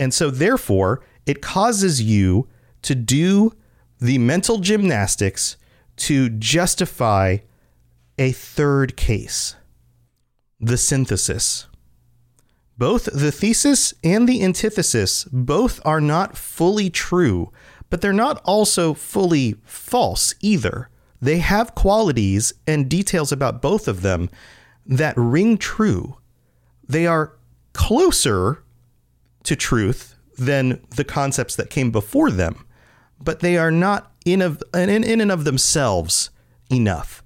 And 0.01 0.13
so, 0.13 0.31
therefore, 0.31 1.03
it 1.27 1.41
causes 1.41 2.03
you 2.03 2.49
to 2.83 2.95
do 2.95 3.53
the 4.01 4.19
mental 4.19 4.59
gymnastics 4.59 5.57
to 5.97 6.29
justify 6.31 7.39
a 8.19 8.33
third 8.33 8.97
case 8.97 9.57
the 10.59 10.77
synthesis. 10.77 11.67
Both 12.83 13.05
the 13.13 13.31
thesis 13.31 13.95
and 14.03 14.29
the 14.29 14.43
antithesis 14.43 15.23
both 15.31 15.81
are 15.85 16.01
not 16.01 16.37
fully 16.37 16.91
true, 16.91 17.53
but 17.91 18.01
they're 18.01 18.13
not 18.13 18.43
also 18.43 18.93
fully 18.93 19.55
false 19.63 20.35
either. 20.41 20.89
They 21.21 21.39
have 21.39 21.77
qualities 21.77 22.53
and 22.67 22.91
details 22.91 23.31
about 23.31 23.63
both 23.63 23.87
of 23.87 24.03
them 24.03 24.31
that 24.85 25.15
ring 25.17 25.59
true. 25.59 26.17
They 26.89 27.07
are 27.07 27.39
closer 27.73 28.65
to 29.45 29.55
truth 29.55 30.17
than 30.37 30.85
the 30.97 31.05
concepts 31.05 31.55
that 31.55 31.71
came 31.71 31.93
before 31.93 32.33
them, 32.33 32.67
but 33.21 33.39
they 33.39 33.57
are 33.59 33.71
not 33.71 34.11
in, 34.27 34.43
of, 34.43 34.61
in, 34.75 34.91
in 34.91 35.21
and 35.21 35.31
of 35.31 35.45
themselves 35.45 36.31
enough. 36.69 37.23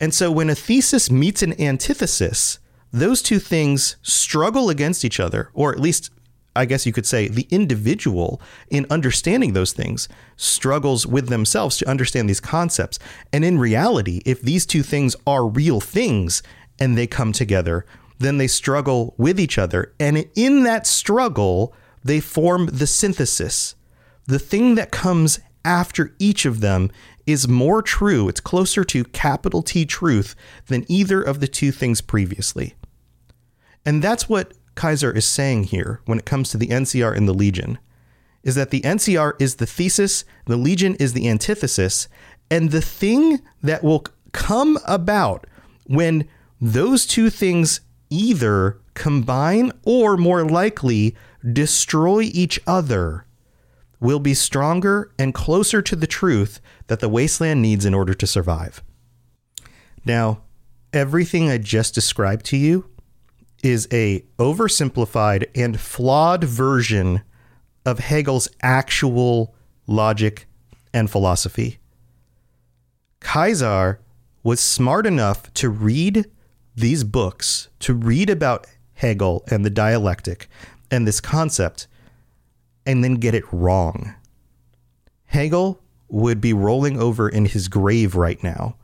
And 0.00 0.14
so 0.14 0.32
when 0.32 0.48
a 0.48 0.54
thesis 0.54 1.10
meets 1.10 1.42
an 1.42 1.60
antithesis, 1.60 2.58
those 2.92 3.22
two 3.22 3.38
things 3.38 3.96
struggle 4.02 4.70
against 4.70 5.04
each 5.04 5.20
other, 5.20 5.50
or 5.54 5.72
at 5.72 5.80
least 5.80 6.10
I 6.56 6.64
guess 6.64 6.84
you 6.84 6.92
could 6.92 7.06
say 7.06 7.28
the 7.28 7.46
individual 7.50 8.42
in 8.68 8.86
understanding 8.90 9.52
those 9.52 9.72
things 9.72 10.08
struggles 10.36 11.06
with 11.06 11.28
themselves 11.28 11.76
to 11.78 11.88
understand 11.88 12.28
these 12.28 12.40
concepts. 12.40 12.98
And 13.32 13.44
in 13.44 13.58
reality, 13.58 14.20
if 14.26 14.42
these 14.42 14.66
two 14.66 14.82
things 14.82 15.14
are 15.26 15.46
real 15.46 15.80
things 15.80 16.42
and 16.80 16.98
they 16.98 17.06
come 17.06 17.32
together, 17.32 17.86
then 18.18 18.38
they 18.38 18.48
struggle 18.48 19.14
with 19.16 19.38
each 19.38 19.58
other. 19.58 19.94
And 20.00 20.26
in 20.34 20.64
that 20.64 20.86
struggle, 20.86 21.72
they 22.02 22.20
form 22.20 22.66
the 22.66 22.86
synthesis, 22.86 23.76
the 24.26 24.38
thing 24.38 24.74
that 24.74 24.90
comes 24.90 25.40
after 25.64 26.14
each 26.18 26.44
of 26.46 26.60
them 26.60 26.90
is 27.26 27.46
more 27.46 27.82
true. 27.82 28.28
It's 28.28 28.40
closer 28.40 28.84
to 28.84 29.04
capital 29.04 29.62
T 29.62 29.86
truth 29.86 30.34
than 30.66 30.84
either 30.88 31.22
of 31.22 31.40
the 31.40 31.48
two 31.48 31.70
things 31.70 32.00
previously. 32.00 32.74
And 33.84 34.02
that's 34.02 34.28
what 34.28 34.54
Caesar 34.78 35.12
is 35.12 35.24
saying 35.24 35.64
here 35.64 36.00
when 36.06 36.18
it 36.18 36.24
comes 36.24 36.50
to 36.50 36.58
the 36.58 36.68
NCR 36.68 37.16
and 37.16 37.28
the 37.28 37.34
Legion 37.34 37.78
is 38.42 38.54
that 38.54 38.70
the 38.70 38.80
NCR 38.80 39.34
is 39.38 39.56
the 39.56 39.66
thesis, 39.66 40.24
the 40.46 40.56
Legion 40.56 40.94
is 40.96 41.12
the 41.12 41.28
antithesis, 41.28 42.08
and 42.50 42.70
the 42.70 42.80
thing 42.80 43.40
that 43.62 43.84
will 43.84 44.04
come 44.32 44.78
about 44.86 45.46
when 45.86 46.26
those 46.60 47.06
two 47.06 47.30
things 47.30 47.80
either 48.08 48.78
combine 48.94 49.72
or 49.84 50.16
more 50.16 50.44
likely 50.44 51.14
destroy 51.52 52.22
each 52.22 52.60
other 52.66 53.26
will 54.00 54.18
be 54.18 54.34
stronger 54.34 55.12
and 55.18 55.34
closer 55.34 55.82
to 55.82 55.94
the 55.94 56.06
truth 56.06 56.60
that 56.86 57.00
the 57.00 57.08
wasteland 57.08 57.60
needs 57.60 57.84
in 57.84 57.94
order 57.94 58.14
to 58.14 58.26
survive. 58.26 58.82
Now, 60.04 60.42
everything 60.92 61.50
I 61.50 61.58
just 61.58 61.94
described 61.94 62.46
to 62.46 62.56
you 62.56 62.88
is 63.62 63.88
a 63.92 64.24
oversimplified 64.38 65.46
and 65.54 65.78
flawed 65.78 66.44
version 66.44 67.22
of 67.84 67.98
Hegel's 67.98 68.48
actual 68.62 69.54
logic 69.86 70.46
and 70.92 71.10
philosophy. 71.10 71.78
Caesar 73.22 74.00
was 74.42 74.60
smart 74.60 75.06
enough 75.06 75.52
to 75.54 75.68
read 75.68 76.26
these 76.74 77.04
books, 77.04 77.68
to 77.80 77.94
read 77.94 78.30
about 78.30 78.66
Hegel 78.94 79.44
and 79.50 79.64
the 79.64 79.70
dialectic 79.70 80.48
and 80.90 81.06
this 81.06 81.20
concept, 81.20 81.86
and 82.86 83.04
then 83.04 83.14
get 83.14 83.34
it 83.34 83.44
wrong. 83.52 84.14
Hegel 85.26 85.80
would 86.08 86.40
be 86.40 86.52
rolling 86.52 87.00
over 87.00 87.28
in 87.28 87.44
his 87.44 87.68
grave 87.68 88.16
right 88.16 88.42
now 88.42 88.76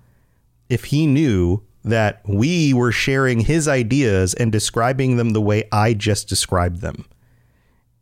if 0.69 0.87
he 0.87 1.07
knew 1.07 1.63
that 1.87 2.21
we 2.27 2.75
were 2.75 2.93
sharing 2.93 3.41
his 3.41 3.67
ideas 3.67 4.35
and 4.35 4.53
describing 4.53 5.17
them 5.17 5.31
the 5.31 5.41
way 5.41 5.65
I 5.73 5.95
just 5.95 6.29
described 6.29 6.81
them 6.81 7.07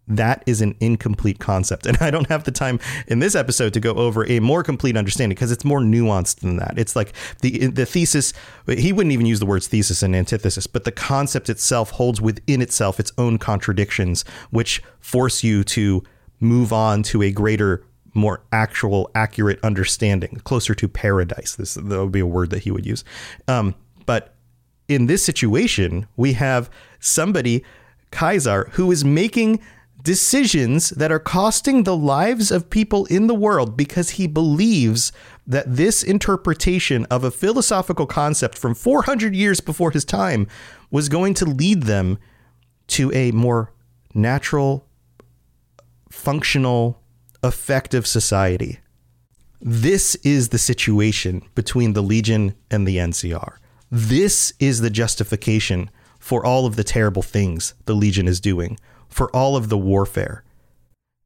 that 0.06 0.42
is 0.46 0.60
an 0.60 0.74
incomplete 0.80 1.38
concept. 1.38 1.86
And 1.94 1.98
I 2.00 2.10
don't 2.10 2.28
have 2.28 2.44
the 2.44 2.50
time 2.50 2.80
in 3.06 3.18
this 3.20 3.34
episode 3.34 3.72
to 3.74 3.80
go 3.80 3.92
over 3.92 4.26
a 4.28 4.40
more 4.40 4.62
complete 4.62 4.96
understanding 4.96 5.34
because 5.34 5.52
it's 5.52 5.64
more 5.64 5.80
nuanced 5.80 6.40
than 6.40 6.56
that. 6.56 6.74
It's 6.76 6.96
like 6.96 7.12
the 7.40 7.68
the 7.68 7.86
thesis, 7.86 8.32
he 8.66 8.92
wouldn't 8.92 9.12
even 9.12 9.26
use 9.26 9.38
the 9.38 9.46
words 9.46 9.68
thesis 9.68 10.02
and 10.02 10.16
antithesis, 10.16 10.66
but 10.66 10.84
the 10.84 10.92
concept 10.92 11.48
itself 11.48 11.90
holds 11.90 12.20
within 12.20 12.62
itself 12.62 12.98
its 12.98 13.12
own 13.16 13.38
contradictions, 13.38 14.24
which 14.50 14.82
force 14.98 15.44
you 15.44 15.62
to 15.64 16.02
move 16.40 16.72
on 16.72 17.02
to 17.04 17.22
a 17.22 17.30
greater 17.30 17.84
more 18.14 18.42
actual 18.52 19.10
accurate 19.14 19.58
understanding 19.62 20.40
closer 20.44 20.74
to 20.74 20.88
paradise. 20.88 21.56
This 21.56 21.74
that 21.74 21.84
would 21.84 22.12
be 22.12 22.20
a 22.20 22.26
word 22.26 22.50
that 22.50 22.60
he 22.60 22.70
would 22.70 22.86
use. 22.86 23.04
Um, 23.48 23.74
but 24.06 24.34
in 24.88 25.06
this 25.06 25.24
situation 25.24 26.06
we 26.16 26.34
have 26.34 26.70
somebody 27.00 27.64
Caesar 28.12 28.68
who 28.72 28.90
is 28.92 29.04
making 29.04 29.60
decisions 30.04 30.90
that 30.90 31.10
are 31.10 31.18
costing 31.18 31.82
the 31.82 31.96
lives 31.96 32.50
of 32.50 32.68
people 32.68 33.06
in 33.06 33.26
the 33.26 33.34
world 33.34 33.74
because 33.76 34.10
he 34.10 34.26
believes 34.26 35.12
that 35.46 35.64
this 35.76 36.02
interpretation 36.02 37.06
of 37.06 37.24
a 37.24 37.30
philosophical 37.30 38.06
concept 38.06 38.56
from 38.56 38.74
400 38.74 39.34
years 39.34 39.60
before 39.60 39.90
his 39.90 40.04
time 40.04 40.46
was 40.90 41.08
going 41.08 41.32
to 41.34 41.46
lead 41.46 41.84
them 41.84 42.18
to 42.86 43.10
a 43.14 43.30
more 43.32 43.72
natural, 44.12 44.86
functional, 46.10 47.00
effective 47.44 48.06
society. 48.06 48.80
This 49.60 50.14
is 50.16 50.48
the 50.48 50.58
situation 50.58 51.42
between 51.54 51.92
the 51.92 52.02
Legion 52.02 52.54
and 52.70 52.88
the 52.88 52.96
NCR. 52.96 53.58
This 53.90 54.52
is 54.58 54.80
the 54.80 54.90
justification 54.90 55.90
for 56.18 56.44
all 56.44 56.66
of 56.66 56.76
the 56.76 56.84
terrible 56.84 57.22
things 57.22 57.74
the 57.84 57.94
Legion 57.94 58.26
is 58.26 58.40
doing 58.40 58.78
for 59.08 59.30
all 59.36 59.56
of 59.56 59.68
the 59.68 59.78
warfare. 59.78 60.42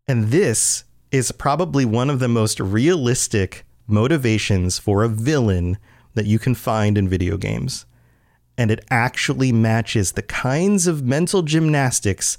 And 0.07 0.29
this 0.29 0.85
is 1.11 1.33
probably 1.33 1.85
one 1.85 2.11
of 2.11 2.19
the 2.19 2.29
most 2.29 2.61
realistic 2.61 3.65
motivations 3.87 4.79
for 4.79 5.03
a 5.03 5.09
villain 5.09 5.79
that 6.15 6.27
you 6.27 6.39
can 6.39 6.55
find 6.55 6.99
in 6.99 7.09
video 7.09 7.37
games. 7.37 7.87
And 8.59 8.71
it 8.71 8.85
actually 8.91 9.53
matches 9.53 10.13
the 10.13 10.23
kinds 10.23 10.87
of 10.87 11.05
mental 11.05 11.43
gymnastics 11.43 12.37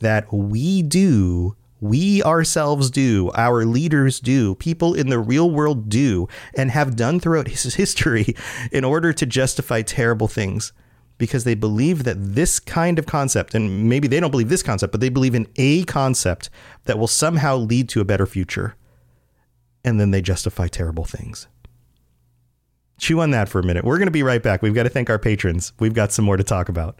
that 0.00 0.32
we 0.32 0.82
do, 0.82 1.54
we 1.80 2.22
ourselves 2.22 2.90
do, 2.90 3.30
our 3.34 3.64
leaders 3.64 4.20
do, 4.20 4.54
people 4.56 4.94
in 4.94 5.08
the 5.08 5.18
real 5.18 5.50
world 5.50 5.88
do, 5.88 6.28
and 6.54 6.70
have 6.70 6.96
done 6.96 7.20
throughout 7.20 7.48
his 7.48 7.74
history 7.76 8.34
in 8.70 8.84
order 8.84 9.12
to 9.12 9.26
justify 9.26 9.82
terrible 9.82 10.28
things 10.28 10.72
because 11.20 11.44
they 11.44 11.54
believe 11.54 12.04
that 12.04 12.16
this 12.18 12.58
kind 12.58 12.98
of 12.98 13.04
concept, 13.04 13.54
and 13.54 13.88
maybe 13.88 14.08
they 14.08 14.18
don't 14.20 14.30
believe 14.30 14.48
this 14.48 14.62
concept, 14.62 14.90
but 14.90 15.02
they 15.02 15.10
believe 15.10 15.34
in 15.34 15.46
a 15.56 15.84
concept 15.84 16.48
that 16.84 16.98
will 16.98 17.06
somehow 17.06 17.56
lead 17.56 17.90
to 17.90 18.00
a 18.00 18.06
better 18.06 18.24
future. 18.24 18.74
And 19.84 20.00
then 20.00 20.12
they 20.12 20.22
justify 20.22 20.66
terrible 20.66 21.04
things. 21.04 21.46
Chew 22.98 23.20
on 23.20 23.30
that 23.32 23.50
for 23.50 23.60
a 23.60 23.62
minute. 23.62 23.84
We're 23.84 23.98
going 23.98 24.06
to 24.06 24.12
be 24.12 24.22
right 24.22 24.42
back. 24.42 24.62
We've 24.62 24.74
got 24.74 24.84
to 24.84 24.88
thank 24.88 25.10
our 25.10 25.18
patrons. 25.18 25.72
We've 25.78 25.94
got 25.94 26.10
some 26.10 26.24
more 26.24 26.38
to 26.38 26.44
talk 26.44 26.68
about. 26.70 26.98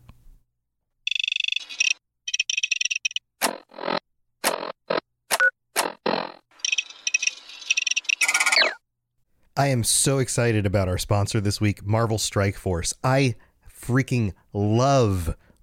I 9.61 9.67
am 9.67 9.85
so 9.85 10.21
excited 10.21 10.65
about 10.65 10.89
our 10.89 10.97
sponsor 10.97 11.39
this 11.39 11.61
week, 11.61 11.85
Marvel 11.85 12.17
Strike 12.17 12.57
Force. 12.57 12.95
I 13.05 13.35
freaking 13.71 14.33
love 14.55 15.37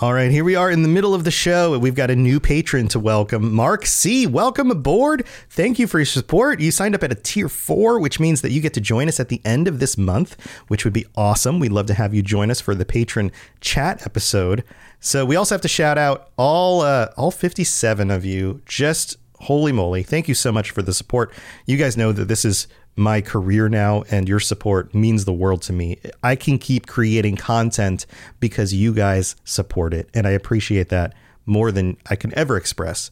All 0.00 0.12
right, 0.12 0.28
here 0.28 0.42
we 0.42 0.56
are 0.56 0.72
in 0.72 0.82
the 0.82 0.88
middle 0.88 1.14
of 1.14 1.22
the 1.22 1.30
show. 1.30 1.72
And 1.72 1.80
we've 1.80 1.94
got 1.94 2.10
a 2.10 2.16
new 2.16 2.40
patron 2.40 2.88
to 2.88 2.98
welcome. 2.98 3.54
Mark 3.54 3.86
C., 3.86 4.26
welcome 4.26 4.72
aboard. 4.72 5.24
Thank 5.48 5.78
you 5.78 5.86
for 5.86 6.00
your 6.00 6.06
support. 6.06 6.58
You 6.58 6.72
signed 6.72 6.96
up 6.96 7.04
at 7.04 7.12
a 7.12 7.14
tier 7.14 7.48
four, 7.48 8.00
which 8.00 8.18
means 8.18 8.40
that 8.40 8.50
you 8.50 8.60
get 8.60 8.74
to 8.74 8.80
join 8.80 9.06
us 9.06 9.20
at 9.20 9.28
the 9.28 9.40
end 9.44 9.68
of 9.68 9.78
this 9.78 9.96
month, 9.96 10.36
which 10.66 10.82
would 10.82 10.92
be 10.92 11.06
awesome. 11.14 11.60
We'd 11.60 11.70
love 11.70 11.86
to 11.86 11.94
have 11.94 12.12
you 12.12 12.22
join 12.22 12.50
us 12.50 12.60
for 12.60 12.74
the 12.74 12.84
patron 12.84 13.30
chat 13.60 14.04
episode. 14.04 14.64
So 14.98 15.24
we 15.24 15.36
also 15.36 15.54
have 15.54 15.62
to 15.62 15.68
shout 15.68 15.96
out 15.96 16.28
all 16.36 16.80
uh, 16.80 17.10
all 17.16 17.30
57 17.30 18.10
of 18.10 18.24
you. 18.24 18.62
Just 18.66 19.16
holy 19.42 19.70
moly. 19.70 20.02
Thank 20.02 20.26
you 20.26 20.34
so 20.34 20.50
much 20.50 20.72
for 20.72 20.82
the 20.82 20.92
support. 20.92 21.32
You 21.66 21.76
guys 21.76 21.96
know 21.96 22.10
that 22.10 22.26
this 22.26 22.44
is 22.44 22.66
my 22.96 23.20
career 23.20 23.68
now 23.68 24.04
and 24.10 24.28
your 24.28 24.40
support 24.40 24.94
means 24.94 25.24
the 25.24 25.32
world 25.32 25.62
to 25.62 25.72
me. 25.72 25.98
I 26.22 26.36
can 26.36 26.58
keep 26.58 26.86
creating 26.86 27.36
content 27.36 28.06
because 28.40 28.72
you 28.72 28.94
guys 28.94 29.36
support 29.44 29.92
it 29.94 30.08
and 30.14 30.26
I 30.26 30.30
appreciate 30.30 30.88
that 30.90 31.14
more 31.46 31.72
than 31.72 31.96
I 32.08 32.16
can 32.16 32.36
ever 32.38 32.56
express. 32.56 33.10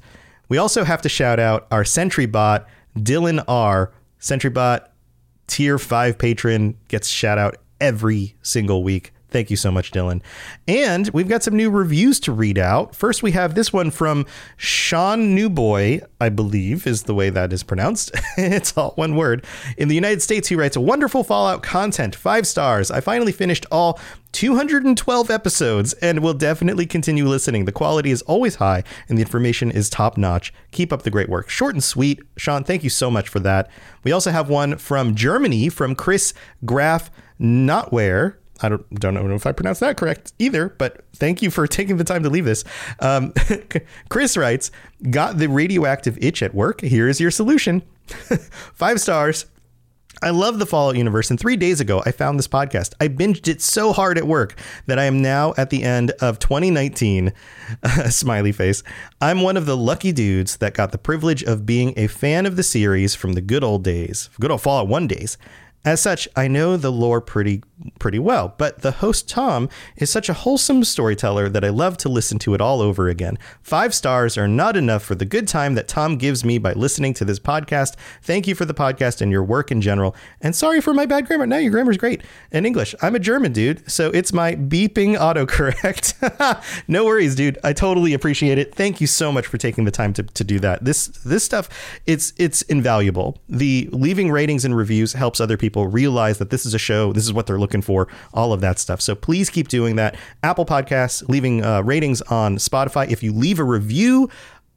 We 0.49 0.59
also 0.59 0.85
have 0.85 1.03
to 1.03 1.09
shout 1.09 1.40
out 1.40 1.66
our 1.71 1.85
Sentry 1.85 2.27
bot, 2.27 2.66
Dylan 2.97 3.42
R. 3.49 3.92
Sentry 4.18 4.51
bot 4.51 4.92
tier 5.47 5.79
5 5.79 6.18
patron 6.18 6.77
gets 6.88 7.09
shout 7.09 7.38
out 7.38 7.57
every 7.81 8.37
single 8.42 8.83
week. 8.83 9.12
Thank 9.33 9.51
you 9.51 9.57
so 9.57 9.71
much, 9.71 9.92
Dylan. 9.92 10.21
And 10.68 11.09
we've 11.14 11.29
got 11.29 11.42
some 11.42 11.57
new 11.57 11.71
reviews 11.71 12.21
to 12.21 12.33
read 12.33 12.59
out. 12.59 12.95
First, 12.95 13.23
we 13.23 13.33
have 13.33 13.55
this 13.55 13.73
one 13.73 13.90
from 13.90 14.27
Sean 14.59 15.35
Newboy, 15.35 16.01
I 16.21 16.29
believe 16.29 16.87
is 16.87 17.05
the 17.05 17.14
way 17.14 17.31
that 17.31 17.51
is 17.51 17.62
pronounced. 17.62 18.12
it's 18.37 18.77
all 18.77 18.90
one 18.97 19.16
word. 19.16 19.47
In 19.79 19.88
the 19.88 19.95
United 19.95 20.21
States, 20.21 20.49
he 20.49 20.55
writes, 20.55 20.77
a 20.77 20.83
Wonderful 20.83 21.25
Fallout 21.25 21.62
content, 21.62 22.14
five 22.14 22.47
stars. 22.47 22.90
I 22.90 23.01
finally 23.01 23.33
finished 23.33 23.64
all 23.73 23.99
212 24.33 25.31
episodes 25.31 25.95
and 25.95 26.21
will 26.21 26.35
definitely 26.35 26.85
continue 26.85 27.27
listening. 27.27 27.64
The 27.64 27.73
quality 27.73 28.11
is 28.11 28.21
always 28.23 28.57
high 28.57 28.85
and 29.09 29.16
the 29.16 29.23
information 29.23 29.71
is 29.71 29.88
top 29.88 30.18
notch. 30.18 30.53
Keep 30.73 30.92
up 30.92 31.03
the 31.03 31.11
great 31.11 31.31
work. 31.31 31.49
Short 31.49 31.75
and 31.75 31.83
sweet. 31.83 32.21
Sean, 32.37 32.64
thank 32.64 32.85
you 32.85 32.90
so 32.90 33.11
much 33.11 33.31
for 33.31 33.40
that. 33.40 33.71
We 34.05 34.12
also 34.12 34.31
have 34.31 34.51
one 34.51 34.77
from 34.77 35.14
Germany 35.14 35.71
from 35.71 35.95
Chris 35.95 36.35
Graf 36.66 37.11
Notware. 37.40 38.37
I 38.62 38.68
don't, 38.68 38.94
don't 38.94 39.14
know 39.14 39.35
if 39.35 39.46
I 39.46 39.53
pronounced 39.53 39.81
that 39.81 39.96
correct 39.96 40.33
either, 40.38 40.68
but 40.68 41.05
thank 41.14 41.42
you 41.42 41.51
for 41.51 41.66
taking 41.66 41.96
the 41.96 42.05
time 42.05 42.22
to 42.22 42.31
leave 42.31 42.44
this. 42.44 42.64
Um, 43.01 43.33
Chris 44.09 44.37
writes, 44.37 44.70
Got 45.11 45.38
the 45.38 45.48
radioactive 45.48 46.16
itch 46.22 46.42
at 46.42 46.55
work. 46.55 46.81
Here 46.81 47.09
is 47.09 47.20
your 47.20 47.31
solution. 47.31 47.83
Five 48.75 49.01
stars. 49.01 49.46
I 50.25 50.31
love 50.31 50.61
the 50.61 50.66
Fallout 50.66 50.96
universe, 50.96 51.31
and 51.31 51.40
three 51.40 51.57
days 51.57 51.81
ago 51.81 52.01
I 52.07 52.12
found 52.12 52.38
this 52.38 52.46
podcast. 52.46 52.94
I 53.01 53.09
binged 53.09 53.48
it 53.48 53.61
so 53.61 53.92
hard 53.92 54.18
at 54.18 54.27
work 54.27 54.55
that 54.87 54.96
I 54.96 55.05
am 55.05 55.20
now 55.20 55.53
at 55.57 55.70
the 55.70 55.83
end 55.83 56.12
of 56.20 56.38
2019. 56.38 57.33
smiley 58.09 58.53
face. 58.53 58.85
I'm 59.20 59.40
one 59.40 59.57
of 59.57 59.66
the 59.66 59.77
lucky 59.77 60.12
dudes 60.12 60.59
that 60.59 60.75
got 60.75 60.92
the 60.92 60.98
privilege 60.98 61.42
of 61.42 61.66
being 61.66 61.92
a 61.96 62.07
fan 62.07 62.46
of 62.46 62.55
the 62.55 62.62
series 62.62 63.16
from 63.16 63.33
the 63.33 63.40
good 63.40 63.64
old 63.64 63.83
days, 63.83 64.31
good 64.38 64.53
old 64.53 64.62
Fallout 64.62 64.87
1 64.87 65.09
days. 65.09 65.38
As 65.85 66.01
such, 66.01 66.29
I 66.37 66.46
know 66.46 66.77
the 66.77 66.92
lore 66.92 67.20
pretty 67.20 67.62
pretty 67.99 68.18
well, 68.18 68.55
but 68.59 68.83
the 68.83 68.92
host 68.92 69.29
Tom 69.29 69.68
is 69.97 70.11
such 70.11 70.29
a 70.29 70.35
wholesome 70.35 70.85
storyteller 70.85 71.49
that 71.49 71.64
I 71.64 71.68
love 71.68 71.97
to 71.99 72.09
listen 72.09 72.38
to 72.40 72.55
it 72.55 72.61
all 72.61 72.81
over 72.81 73.09
again. 73.09 73.38
5 73.62 73.95
stars 73.95 74.37
are 74.37 74.49
not 74.49 74.77
enough 74.77 75.03
for 75.03 75.14
the 75.14 75.25
good 75.25 75.49
time 75.49 75.75
that 75.75 75.88
Tom 75.88 76.16
gives 76.16 76.45
me 76.45 76.59
by 76.59 76.73
listening 76.73 77.14
to 77.14 77.25
this 77.25 77.38
podcast. 77.38 77.95
Thank 78.23 78.47
you 78.47 78.55
for 78.55 78.64
the 78.64 78.75
podcast 78.75 79.21
and 79.21 79.31
your 79.31 79.45
work 79.45 79.71
in 79.71 79.81
general. 79.81 80.14
And 80.40 80.55
sorry 80.55 80.81
for 80.81 80.95
my 80.95 81.07
bad 81.07 81.27
grammar. 81.27 81.47
No, 81.47 81.59
your 81.59 81.71
grammar's 81.71 81.97
great. 81.97 82.23
In 82.51 82.66
English, 82.66 82.95
I'm 83.03 83.14
a 83.14 83.18
German 83.18 83.53
dude, 83.53 83.90
so 83.90 84.11
it's 84.11 84.33
my 84.33 84.55
beeping 84.55 85.16
autocorrect. 85.16 86.83
no 86.88 87.05
worries, 87.05 87.35
dude. 87.35 87.59
I 87.64 87.73
totally 87.73 88.14
appreciate 88.14 88.59
it. 88.59 88.75
Thank 88.75 89.01
you 89.01 89.07
so 89.07 89.33
much 89.33 89.47
for 89.47 89.59
taking 89.59 89.85
the 89.85 89.90
time 89.90 90.12
to, 90.14 90.23
to 90.23 90.45
do 90.45 90.59
that. 90.61 90.85
This 90.85 91.09
this 91.25 91.45
stuff 91.45 91.68
it's 92.07 92.33
it's 92.37 92.62
invaluable. 92.62 93.38
The 93.49 93.88
leaving 93.92 94.31
ratings 94.31 94.64
and 94.64 94.77
reviews 94.77 95.12
helps 95.12 95.40
other 95.40 95.57
people 95.57 95.87
realize 95.87 96.38
that 96.38 96.51
this 96.51 96.66
is 96.66 96.75
a 96.75 96.79
show, 96.79 97.12
this 97.12 97.25
is 97.25 97.33
what 97.33 97.47
they're 97.47 97.59
looking 97.59 97.71
for, 97.80 98.08
all 98.35 98.52
of 98.52 98.61
that 98.61 98.78
stuff. 98.78 99.00
So 99.00 99.14
please 99.14 99.48
keep 99.48 99.68
doing 99.68 99.96
that. 99.96 100.16
Apple 100.42 100.66
Podcasts, 100.66 101.26
leaving 101.28 101.64
uh, 101.64 101.82
ratings 101.82 102.20
on 102.22 102.56
Spotify. 102.56 103.08
If 103.11 103.22
you 103.22 103.32
leave 103.32 103.58
a 103.58 103.64
review, 103.64 104.28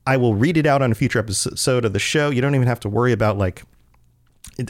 I 0.07 0.17
will 0.17 0.35
read 0.35 0.55
it 0.55 0.65
out 0.65 0.81
on 0.81 0.91
a 0.91 0.95
future 0.95 1.19
episode 1.19 1.83
of 1.83 1.93
the 1.93 1.99
show. 1.99 2.29
You 2.29 2.41
don't 2.41 2.55
even 2.55 2.67
have 2.67 2.79
to 2.81 2.89
worry 2.89 3.11
about 3.11 3.37
like 3.37 3.63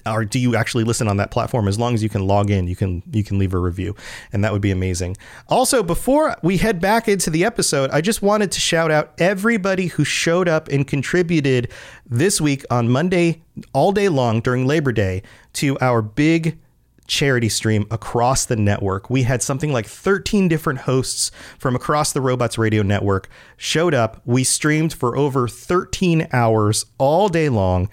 or 0.05 0.25
do 0.25 0.39
you 0.39 0.55
actually 0.55 0.83
listen 0.83 1.07
on 1.07 1.17
that 1.17 1.31
platform 1.31 1.67
as 1.67 1.77
long 1.77 1.93
as 1.93 2.01
you 2.01 2.09
can 2.09 2.25
log 2.25 2.49
in 2.49 2.67
you 2.67 2.75
can 2.75 3.03
you 3.11 3.23
can 3.23 3.37
leave 3.37 3.53
a 3.53 3.59
review 3.59 3.95
and 4.33 4.43
that 4.43 4.51
would 4.51 4.61
be 4.61 4.71
amazing 4.71 5.15
also 5.47 5.83
before 5.83 6.35
we 6.41 6.57
head 6.57 6.79
back 6.79 7.07
into 7.07 7.29
the 7.29 7.45
episode 7.45 7.89
i 7.91 8.01
just 8.01 8.21
wanted 8.21 8.51
to 8.51 8.59
shout 8.59 8.91
out 8.91 9.13
everybody 9.19 9.87
who 9.87 10.03
showed 10.03 10.47
up 10.47 10.67
and 10.69 10.87
contributed 10.87 11.71
this 12.05 12.41
week 12.41 12.63
on 12.69 12.89
monday 12.89 13.41
all 13.73 13.91
day 13.91 14.09
long 14.09 14.41
during 14.41 14.65
labor 14.65 14.91
day 14.91 15.21
to 15.53 15.77
our 15.79 16.01
big 16.01 16.57
charity 17.07 17.49
stream 17.49 17.85
across 17.91 18.45
the 18.45 18.55
network. 18.55 19.09
We 19.09 19.23
had 19.23 19.41
something 19.41 19.71
like 19.71 19.85
13 19.85 20.47
different 20.47 20.79
hosts 20.79 21.31
from 21.57 21.75
across 21.75 22.11
the 22.11 22.21
Robots 22.21 22.57
Radio 22.57 22.83
network 22.83 23.29
showed 23.57 23.93
up. 23.93 24.21
We 24.25 24.43
streamed 24.43 24.93
for 24.93 25.15
over 25.17 25.47
13 25.47 26.27
hours 26.31 26.85
all 26.97 27.29
day 27.29 27.49
long 27.49 27.89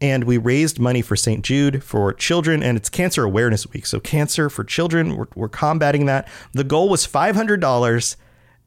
and 0.00 0.24
we 0.24 0.36
raised 0.36 0.78
money 0.78 1.00
for 1.00 1.16
St. 1.16 1.42
Jude 1.42 1.82
for 1.82 2.12
children, 2.12 2.62
and 2.62 2.76
it's 2.76 2.90
Cancer 2.90 3.24
Awareness 3.24 3.66
Week. 3.72 3.86
So, 3.86 3.98
cancer 3.98 4.50
for 4.50 4.62
children, 4.62 5.16
we're, 5.16 5.26
we're 5.34 5.48
combating 5.48 6.06
that. 6.06 6.28
The 6.52 6.64
goal 6.64 6.88
was 6.88 7.06
$500, 7.06 8.16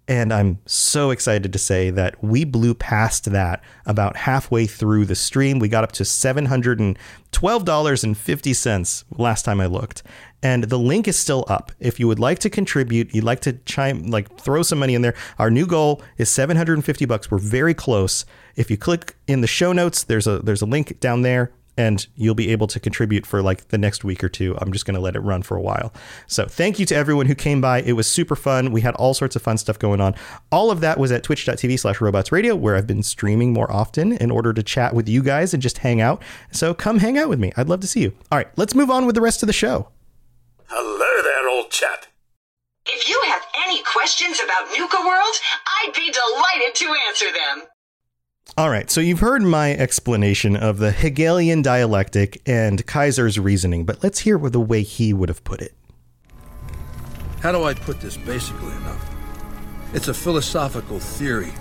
and 0.10 0.34
I'm 0.34 0.60
so 0.65 1.12
excited 1.12 1.54
to 1.54 1.60
say 1.60 1.91
that 1.91 2.22
we 2.24 2.43
blew 2.43 2.74
past 2.74 3.26
that 3.26 3.63
about 3.86 4.17
halfway 4.17 4.65
through 4.65 5.06
the 5.06 5.13
stream. 5.13 5.60
We 5.60 5.69
got 5.69 5.84
up 5.84 5.91
to 5.93 6.04
$712.50 6.04 9.04
last 9.19 9.45
time 9.45 9.62
I 9.62 9.67
looked. 9.67 10.02
And 10.41 10.63
the 10.63 10.80
link 10.80 11.08
is 11.08 11.15
still 11.15 11.45
up. 11.48 11.72
If 11.80 12.00
you 12.00 12.08
would 12.08 12.17
like 12.17 12.39
to 12.39 12.50
contribute, 12.50 13.13
you'd 13.13 13.24
like 13.24 13.41
to 13.41 13.54
chime, 13.65 14.08
like 14.08 14.36
throw 14.39 14.63
some 14.63 14.80
money 14.80 14.95
in 14.95 15.04
there. 15.04 15.13
Our 15.38 15.52
new 15.52 15.67
goal 15.67 16.02
is 16.17 16.28
750 16.30 17.06
bucks. 17.06 17.30
We're 17.30 17.38
very 17.38 17.76
close. 17.76 18.26
If 18.56 18.72
you 18.72 18.78
click 18.78 19.15
in 19.28 19.41
the 19.41 19.48
show 19.48 19.74
notes, 19.74 20.04
there's 20.04 20.26
a 20.26 20.39
there's 20.39 20.63
a 20.63 20.65
link 20.65 21.00
down 21.00 21.22
there 21.22 21.52
and 21.80 22.08
you'll 22.18 22.36
be 22.36 22.52
able 22.52 22.68
to 22.68 22.78
contribute 22.78 23.26
for 23.26 23.42
like 23.42 23.70
the 23.70 23.78
next 23.78 24.04
week 24.04 24.22
or 24.22 24.28
two. 24.28 24.54
I'm 24.60 24.74
just 24.74 24.86
going 24.86 24.96
to 24.96 25.00
let 25.00 25.15
it 25.15 25.22
run 25.22 25.44
for 25.44 25.56
a 25.56 25.62
while. 25.62 25.94
So 26.28 26.46
thank 26.46 26.78
you 26.78 26.86
to 26.88 26.96
everyone 26.96 27.26
who 27.28 27.36
came 27.36 27.62
by. 27.62 27.82
It 27.82 27.94
was 27.94 28.06
super 28.06 28.36
fun. 28.36 28.74
We 28.74 28.82
had 28.82 28.96
all 28.96 29.13
sorts 29.13 29.38
of 29.38 29.42
fun 29.42 29.58
stuff 29.58 29.80
going 29.80 30.02
on. 30.02 30.13
All 30.52 30.72
of 30.72 30.82
that 30.82 31.00
was 31.00 31.10
at 31.13 31.24
twitch.tv 31.24 31.80
slash 31.80 32.02
robots 32.02 32.34
radio, 32.34 32.54
where 32.54 32.76
I've 32.76 32.86
been 32.86 33.02
streaming 33.02 33.54
more 33.54 33.72
often 33.72 34.12
in 34.12 34.30
order 34.30 34.52
to 34.52 34.62
chat 34.62 34.94
with 34.94 35.08
you 35.08 35.24
guys 35.24 35.54
and 35.54 35.63
just 35.63 35.78
hang 35.78 36.02
out. 36.02 36.22
So 36.52 36.74
come 36.74 36.98
hang 36.98 37.18
out 37.18 37.30
with 37.30 37.39
me. 37.39 37.54
I'd 37.56 37.70
love 37.70 37.80
to 37.80 37.88
see 37.88 38.02
you. 38.02 38.13
All 38.30 38.38
right, 38.38 38.50
let's 38.58 38.76
move 38.76 38.89
on 38.89 39.06
with 39.06 39.15
the 39.15 39.22
rest 39.22 39.42
of 39.42 39.48
the 39.48 39.54
show. 39.54 39.88
Hello 40.65 41.24
there, 41.24 41.50
old 41.50 41.72
chap. 41.72 42.08
If 42.88 43.08
you 43.08 43.22
have 43.28 43.44
any 43.65 43.82
questions 43.84 44.42
about 44.44 44.68
Nuka 44.78 45.00
World, 45.00 45.36
I'd 45.82 45.94
be 45.94 46.12
delighted 46.12 46.76
to 46.76 46.94
answer 47.08 47.28
them. 47.32 47.70
All 48.58 48.70
right, 48.70 48.90
so 48.90 49.00
you've 49.00 49.20
heard 49.20 49.42
my 49.42 49.74
explanation 49.74 50.56
of 50.58 50.80
the 50.80 50.92
Hegelian 50.92 51.62
dialectic 51.62 52.42
and 52.46 52.84
Caesar's 52.90 53.40
reasoning, 53.40 53.86
but 53.86 54.04
let's 54.04 54.20
hear 54.20 54.38
the 54.38 54.60
way 54.60 54.82
he 54.84 55.14
would 55.14 55.30
have 55.30 55.44
put 55.44 55.62
it. 55.62 55.74
How 57.42 57.54
do 57.54 57.64
I 57.64 57.74
put 57.74 58.02
this 58.02 58.18
basically 58.18 58.72
enough? 58.78 59.10
It's 59.94 60.10
a 60.10 60.14
philosophical 60.14 61.00
theory, 61.00 61.54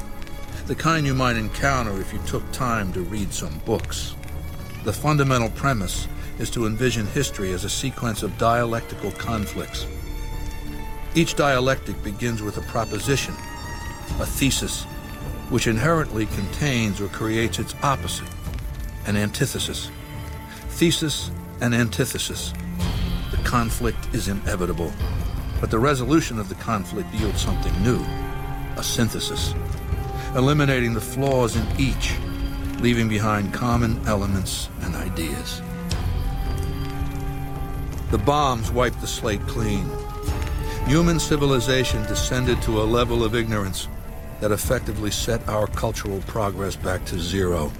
the 0.66 0.74
kind 0.74 1.06
you 1.06 1.14
might 1.14 1.36
encounter 1.36 2.00
if 2.00 2.12
you 2.12 2.18
took 2.26 2.50
time 2.50 2.92
to 2.94 3.00
read 3.02 3.32
some 3.32 3.58
books. 3.60 4.16
The 4.84 4.92
fundamental 4.92 5.50
premise 5.50 6.08
is 6.38 6.50
to 6.50 6.66
envision 6.66 7.06
history 7.06 7.52
as 7.52 7.64
a 7.64 7.70
sequence 7.70 8.22
of 8.22 8.36
dialectical 8.38 9.12
conflicts. 9.12 9.86
Each 11.14 11.36
dialectic 11.36 12.02
begins 12.02 12.42
with 12.42 12.58
a 12.58 12.62
proposition, 12.62 13.34
a 14.18 14.26
thesis, 14.26 14.84
which 15.50 15.66
inherently 15.66 16.26
contains 16.26 17.00
or 17.00 17.08
creates 17.08 17.58
its 17.58 17.74
opposite, 17.82 18.28
an 19.06 19.16
antithesis. 19.16 19.90
Thesis 20.68 21.30
and 21.60 21.74
antithesis. 21.74 22.52
The 23.30 23.38
conflict 23.38 24.08
is 24.12 24.28
inevitable, 24.28 24.92
but 25.60 25.70
the 25.70 25.78
resolution 25.78 26.38
of 26.38 26.48
the 26.48 26.54
conflict 26.56 27.12
yields 27.14 27.40
something 27.40 27.72
new, 27.82 28.04
a 28.76 28.82
synthesis, 28.82 29.54
eliminating 30.36 30.94
the 30.94 31.00
flaws 31.00 31.56
in 31.56 31.66
each, 31.80 32.14
leaving 32.80 33.08
behind 33.08 33.52
common 33.52 34.00
elements 34.06 34.68
and 34.82 34.94
ideas. 34.94 35.62
The 38.10 38.18
bombs 38.18 38.70
wiped 38.70 39.00
the 39.00 39.06
slate 39.06 39.42
clean. 39.46 39.88
Human 40.86 41.18
civilization 41.18 42.02
descended 42.04 42.62
to 42.62 42.80
a 42.80 42.84
level 42.84 43.24
of 43.24 43.34
ignorance 43.34 43.88
that 44.40 44.52
effectively 44.52 45.10
set 45.10 45.46
our 45.48 45.66
cultural 45.66 46.20
progress 46.26 46.76
back 46.76 47.04
to 47.06 47.18
zero. 47.18 47.72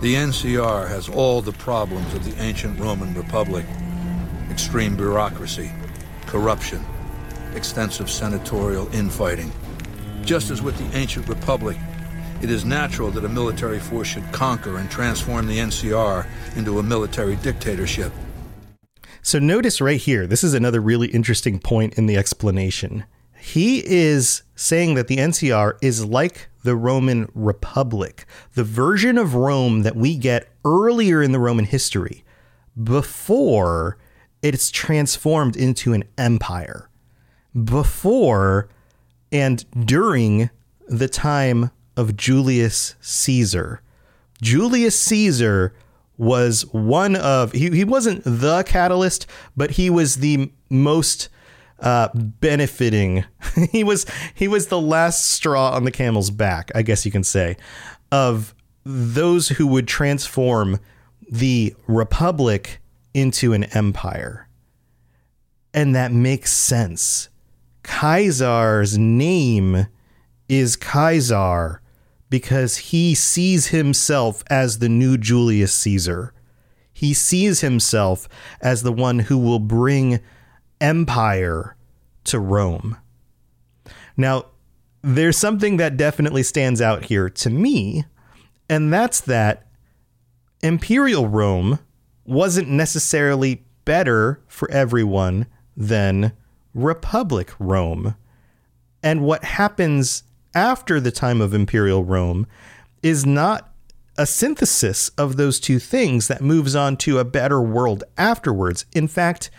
The 0.00 0.14
NCR 0.14 0.88
has 0.88 1.08
all 1.08 1.40
the 1.40 1.52
problems 1.52 2.12
of 2.14 2.24
the 2.24 2.42
ancient 2.42 2.78
Roman 2.78 3.14
Republic 3.14 3.66
extreme 4.50 4.96
bureaucracy, 4.96 5.70
corruption, 6.26 6.84
extensive 7.54 8.10
senatorial 8.10 8.92
infighting. 8.94 9.50
Just 10.22 10.50
as 10.50 10.62
with 10.62 10.76
the 10.78 10.96
ancient 10.96 11.28
Republic, 11.28 11.76
it 12.42 12.50
is 12.50 12.64
natural 12.64 13.10
that 13.10 13.24
a 13.24 13.28
military 13.28 13.78
force 13.78 14.08
should 14.08 14.30
conquer 14.32 14.78
and 14.78 14.90
transform 14.90 15.46
the 15.46 15.58
NCR 15.58 16.26
into 16.56 16.78
a 16.78 16.82
military 16.82 17.36
dictatorship. 17.36 18.12
So 19.22 19.38
notice 19.38 19.80
right 19.80 20.00
here, 20.00 20.26
this 20.26 20.44
is 20.44 20.54
another 20.54 20.80
really 20.80 21.08
interesting 21.08 21.58
point 21.58 21.94
in 21.94 22.06
the 22.06 22.16
explanation. 22.16 23.04
He 23.44 23.84
is 23.86 24.42
saying 24.56 24.94
that 24.94 25.06
the 25.06 25.18
NCR 25.18 25.76
is 25.82 26.02
like 26.02 26.48
the 26.62 26.74
Roman 26.74 27.30
Republic, 27.34 28.24
the 28.54 28.64
version 28.64 29.18
of 29.18 29.34
Rome 29.34 29.82
that 29.82 29.94
we 29.94 30.16
get 30.16 30.48
earlier 30.64 31.22
in 31.22 31.32
the 31.32 31.38
Roman 31.38 31.66
history, 31.66 32.24
before 32.82 33.98
it's 34.40 34.70
transformed 34.70 35.56
into 35.56 35.92
an 35.92 36.04
empire, 36.16 36.88
before 37.52 38.70
and 39.30 39.62
during 39.86 40.48
the 40.88 41.06
time 41.06 41.70
of 41.98 42.16
Julius 42.16 42.94
Caesar. 43.02 43.82
Julius 44.40 44.98
Caesar 44.98 45.74
was 46.16 46.62
one 46.72 47.14
of 47.14 47.52
he, 47.52 47.68
he 47.68 47.84
wasn't 47.84 48.22
the 48.24 48.62
catalyst, 48.62 49.26
but 49.54 49.72
he 49.72 49.90
was 49.90 50.16
the 50.16 50.50
most 50.70 51.28
uh, 51.84 52.08
benefiting. 52.14 53.24
he 53.70 53.84
was 53.84 54.06
he 54.34 54.48
was 54.48 54.66
the 54.66 54.80
last 54.80 55.26
straw 55.26 55.70
on 55.72 55.84
the 55.84 55.92
camel's 55.92 56.30
back, 56.30 56.72
I 56.74 56.82
guess 56.82 57.06
you 57.06 57.12
can 57.12 57.22
say, 57.22 57.56
of 58.10 58.54
those 58.84 59.50
who 59.50 59.66
would 59.68 59.86
transform 59.86 60.80
the 61.30 61.76
republic 61.86 62.80
into 63.12 63.52
an 63.52 63.64
empire. 63.64 64.48
And 65.72 65.94
that 65.94 66.10
makes 66.10 66.52
sense. 66.52 67.28
Caesar's 67.86 68.96
name 68.96 69.86
is 70.48 70.78
Caesar 70.80 71.80
because 72.30 72.76
he 72.76 73.14
sees 73.14 73.68
himself 73.68 74.42
as 74.48 74.78
the 74.78 74.88
new 74.88 75.18
Julius 75.18 75.74
Caesar. 75.74 76.32
He 76.92 77.12
sees 77.12 77.60
himself 77.60 78.28
as 78.60 78.82
the 78.82 78.92
one 78.92 79.18
who 79.20 79.36
will 79.36 79.58
bring 79.58 80.20
empire 80.80 81.73
to 82.24 82.38
Rome. 82.38 82.96
Now, 84.16 84.46
there's 85.02 85.36
something 85.36 85.76
that 85.76 85.96
definitely 85.96 86.42
stands 86.42 86.80
out 86.80 87.06
here 87.06 87.28
to 87.28 87.50
me, 87.50 88.04
and 88.68 88.92
that's 88.92 89.20
that 89.20 89.66
Imperial 90.62 91.28
Rome 91.28 91.78
wasn't 92.24 92.68
necessarily 92.68 93.64
better 93.84 94.42
for 94.48 94.70
everyone 94.70 95.46
than 95.76 96.32
Republic 96.72 97.52
Rome. 97.58 98.16
And 99.02 99.22
what 99.22 99.44
happens 99.44 100.22
after 100.54 101.00
the 101.00 101.10
time 101.10 101.40
of 101.40 101.52
Imperial 101.52 102.04
Rome 102.04 102.46
is 103.02 103.26
not 103.26 103.74
a 104.16 104.26
synthesis 104.26 105.10
of 105.10 105.36
those 105.36 105.60
two 105.60 105.78
things 105.78 106.28
that 106.28 106.40
moves 106.40 106.74
on 106.74 106.96
to 106.96 107.18
a 107.18 107.24
better 107.24 107.60
world 107.60 108.04
afterwards. 108.16 108.86
In 108.94 109.08
fact, 109.08 109.50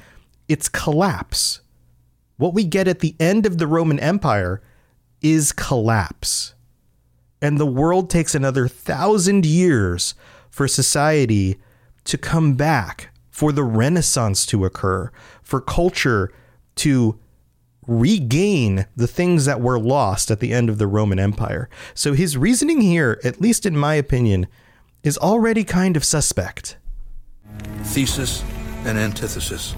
it's 0.47 0.69
collapse. 0.69 1.61
What 2.37 2.53
we 2.53 2.63
get 2.63 2.87
at 2.87 2.99
the 2.99 3.15
end 3.19 3.45
of 3.45 3.57
the 3.57 3.67
Roman 3.67 3.99
Empire 3.99 4.61
is 5.21 5.51
collapse. 5.51 6.53
And 7.41 7.57
the 7.57 7.65
world 7.65 8.09
takes 8.09 8.35
another 8.35 8.67
thousand 8.67 9.45
years 9.45 10.15
for 10.49 10.67
society 10.67 11.57
to 12.05 12.17
come 12.17 12.55
back, 12.55 13.09
for 13.29 13.51
the 13.51 13.63
Renaissance 13.63 14.45
to 14.47 14.65
occur, 14.65 15.11
for 15.41 15.59
culture 15.59 16.31
to 16.75 17.19
regain 17.87 18.85
the 18.95 19.07
things 19.07 19.45
that 19.45 19.61
were 19.61 19.79
lost 19.79 20.31
at 20.31 20.39
the 20.39 20.53
end 20.53 20.69
of 20.69 20.77
the 20.77 20.87
Roman 20.87 21.19
Empire. 21.19 21.69
So 21.93 22.13
his 22.13 22.37
reasoning 22.37 22.81
here, 22.81 23.19
at 23.23 23.41
least 23.41 23.65
in 23.65 23.77
my 23.77 23.95
opinion, 23.95 24.47
is 25.03 25.17
already 25.17 25.63
kind 25.63 25.95
of 25.95 26.03
suspect. 26.03 26.77
Thesis 27.83 28.43
and 28.85 28.97
antithesis. 28.97 29.75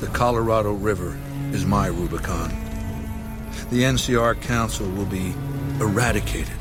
The 0.00 0.06
Colorado 0.08 0.72
River 0.72 1.16
is 1.52 1.64
my 1.64 1.86
Rubicon. 1.86 2.50
The 3.70 3.82
NCR 3.82 4.40
Council 4.42 4.88
will 4.90 5.06
be 5.06 5.34
eradicated. 5.80 6.54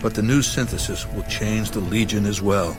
But 0.00 0.14
the 0.14 0.22
new 0.22 0.42
synthesis 0.42 1.06
will 1.12 1.24
change 1.24 1.72
the 1.72 1.80
Legion 1.80 2.24
as 2.26 2.40
well. 2.40 2.76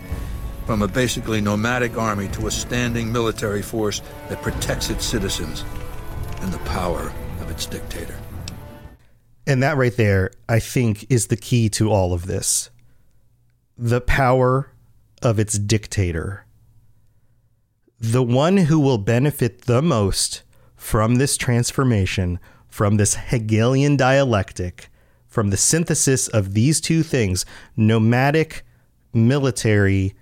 From 0.66 0.82
a 0.82 0.88
basically 0.88 1.42
nomadic 1.42 1.98
army 1.98 2.28
to 2.30 2.48
a 2.48 2.52
standing 2.52 3.12
military 3.12 3.62
force 3.62 4.02
that 4.30 4.42
protects 4.42 4.90
its 4.90 5.06
citizens 5.06 5.66
and 6.42 6.54
the 6.54 6.60
power 6.60 7.12
of 7.42 7.50
its 7.50 7.66
dictator. 7.66 8.16
And 9.46 9.64
that 9.64 9.78
right 9.78 9.96
there, 9.96 10.32
I 10.48 10.60
think, 10.60 11.06
is 11.10 11.28
the 11.28 11.38
key 11.38 11.70
to 11.70 11.92
all 11.92 12.14
of 12.14 12.28
this 12.28 12.70
the 13.78 14.02
power 14.02 14.74
of 15.22 15.40
its 15.40 15.58
dictator. 15.58 16.46
The 17.98 18.22
one 18.22 18.58
who 18.58 18.78
will 18.78 18.98
benefit 18.98 19.62
the 19.62 19.82
most 19.82 20.44
from 20.80 21.16
this 21.16 21.36
transformation, 21.36 22.40
from 22.70 22.96
this 22.96 23.16
Hegelian 23.16 23.98
dialectic, 23.98 24.90
from 25.28 25.50
the 25.50 25.58
synthesis 25.58 26.30
of 26.30 26.54
these 26.54 26.80
two 26.80 27.04
things 27.04 27.46
nomadic, 27.76 28.64
military, 29.14 30.16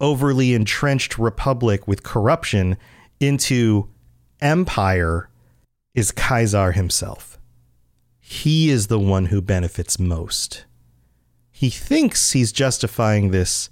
overly 0.00 0.52
entrenched 0.52 1.18
republic 1.18 1.88
with 1.88 2.02
corruption 2.02 2.76
into 3.18 3.88
empire 4.40 5.30
is 5.94 6.12
Caesar 6.16 6.72
himself. 6.72 7.38
He 8.20 8.68
is 8.68 8.88
the 8.88 9.00
one 9.00 9.26
who 9.26 9.40
benefits 9.40 9.98
most. 9.98 10.66
He 11.50 11.70
thinks 11.70 12.32
he's 12.32 12.52
justifying 12.52 13.30
this 13.30 13.70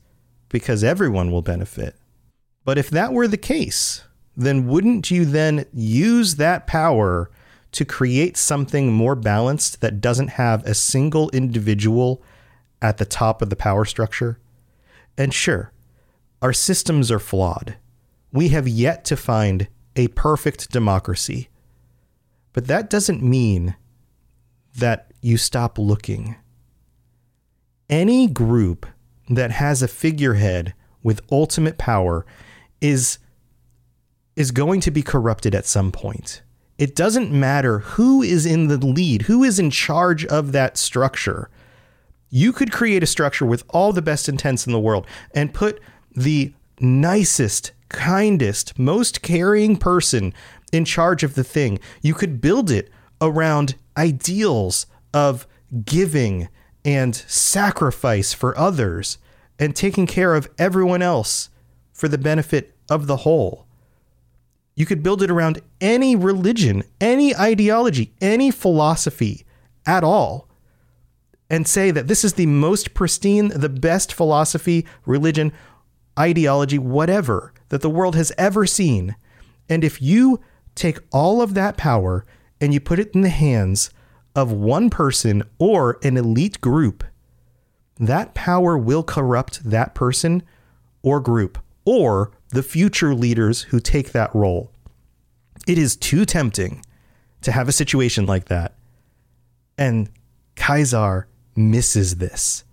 because 0.48 0.82
everyone 0.82 1.30
will 1.30 1.42
benefit. 1.42 1.96
But 2.64 2.78
if 2.78 2.88
that 2.90 3.12
were 3.12 3.28
the 3.28 3.36
case, 3.36 4.04
then 4.36 4.66
wouldn't 4.66 5.10
you 5.10 5.24
then 5.24 5.66
use 5.72 6.36
that 6.36 6.66
power 6.66 7.30
to 7.72 7.84
create 7.84 8.36
something 8.36 8.92
more 8.92 9.14
balanced 9.14 9.80
that 9.80 10.00
doesn't 10.00 10.28
have 10.28 10.64
a 10.64 10.74
single 10.74 11.30
individual 11.30 12.22
at 12.80 12.98
the 12.98 13.04
top 13.04 13.42
of 13.42 13.50
the 13.50 13.56
power 13.56 13.84
structure? 13.84 14.38
And 15.16 15.32
sure, 15.32 15.72
our 16.40 16.52
systems 16.52 17.10
are 17.10 17.18
flawed. 17.18 17.76
We 18.32 18.48
have 18.48 18.66
yet 18.66 19.04
to 19.06 19.16
find 19.16 19.68
a 19.94 20.08
perfect 20.08 20.70
democracy. 20.70 21.48
But 22.52 22.66
that 22.66 22.90
doesn't 22.90 23.22
mean 23.22 23.76
that 24.76 25.12
you 25.20 25.36
stop 25.36 25.78
looking. 25.78 26.36
Any 27.88 28.26
group 28.26 28.86
that 29.28 29.50
has 29.50 29.82
a 29.82 29.88
figurehead 29.88 30.74
with 31.02 31.20
ultimate 31.30 31.78
power 31.78 32.24
is 32.80 33.18
is 34.36 34.50
going 34.50 34.80
to 34.80 34.90
be 34.90 35.02
corrupted 35.02 35.54
at 35.54 35.66
some 35.66 35.92
point. 35.92 36.42
It 36.78 36.96
doesn't 36.96 37.30
matter 37.30 37.80
who 37.80 38.22
is 38.22 38.46
in 38.46 38.68
the 38.68 38.78
lead, 38.78 39.22
who 39.22 39.44
is 39.44 39.58
in 39.58 39.70
charge 39.70 40.24
of 40.26 40.52
that 40.52 40.76
structure. 40.76 41.50
You 42.30 42.52
could 42.52 42.72
create 42.72 43.02
a 43.02 43.06
structure 43.06 43.44
with 43.44 43.64
all 43.68 43.92
the 43.92 44.02
best 44.02 44.28
intents 44.28 44.66
in 44.66 44.72
the 44.72 44.80
world 44.80 45.06
and 45.34 45.52
put 45.52 45.80
the 46.16 46.54
nicest, 46.80 47.72
kindest, 47.88 48.78
most 48.78 49.22
caring 49.22 49.76
person 49.76 50.32
in 50.72 50.84
charge 50.84 51.22
of 51.22 51.34
the 51.34 51.44
thing. 51.44 51.78
You 52.00 52.14
could 52.14 52.40
build 52.40 52.70
it 52.70 52.90
around 53.20 53.76
ideals 53.96 54.86
of 55.12 55.46
giving 55.84 56.48
and 56.84 57.14
sacrifice 57.14 58.32
for 58.32 58.58
others 58.58 59.18
and 59.58 59.76
taking 59.76 60.06
care 60.06 60.34
of 60.34 60.50
everyone 60.58 61.02
else 61.02 61.50
for 61.92 62.08
the 62.08 62.18
benefit 62.18 62.74
of 62.90 63.06
the 63.06 63.18
whole. 63.18 63.66
You 64.74 64.86
could 64.86 65.02
build 65.02 65.22
it 65.22 65.30
around 65.30 65.60
any 65.80 66.16
religion, 66.16 66.82
any 67.00 67.36
ideology, 67.36 68.12
any 68.20 68.50
philosophy 68.50 69.44
at 69.86 70.02
all, 70.02 70.48
and 71.50 71.68
say 71.68 71.90
that 71.90 72.08
this 72.08 72.24
is 72.24 72.34
the 72.34 72.46
most 72.46 72.94
pristine, 72.94 73.48
the 73.48 73.68
best 73.68 74.14
philosophy, 74.14 74.86
religion, 75.04 75.52
ideology, 76.18 76.78
whatever 76.78 77.52
that 77.68 77.82
the 77.82 77.90
world 77.90 78.16
has 78.16 78.32
ever 78.38 78.66
seen. 78.66 79.14
And 79.68 79.84
if 79.84 80.00
you 80.00 80.40
take 80.74 80.98
all 81.12 81.42
of 81.42 81.54
that 81.54 81.76
power 81.76 82.24
and 82.60 82.72
you 82.72 82.80
put 82.80 82.98
it 82.98 83.14
in 83.14 83.20
the 83.20 83.28
hands 83.28 83.90
of 84.34 84.52
one 84.52 84.88
person 84.88 85.42
or 85.58 85.98
an 86.02 86.16
elite 86.16 86.60
group, 86.62 87.04
that 87.98 88.34
power 88.34 88.78
will 88.78 89.02
corrupt 89.02 89.62
that 89.68 89.94
person 89.94 90.42
or 91.02 91.20
group 91.20 91.58
or 91.84 92.32
the 92.52 92.62
future 92.62 93.14
leaders 93.14 93.62
who 93.62 93.80
take 93.80 94.12
that 94.12 94.34
role. 94.34 94.70
It 95.66 95.78
is 95.78 95.96
too 95.96 96.24
tempting 96.24 96.84
to 97.42 97.52
have 97.52 97.68
a 97.68 97.72
situation 97.72 98.26
like 98.26 98.46
that. 98.46 98.74
And 99.78 100.10
Caesar 100.56 101.28
misses 101.56 102.16
this. 102.16 102.64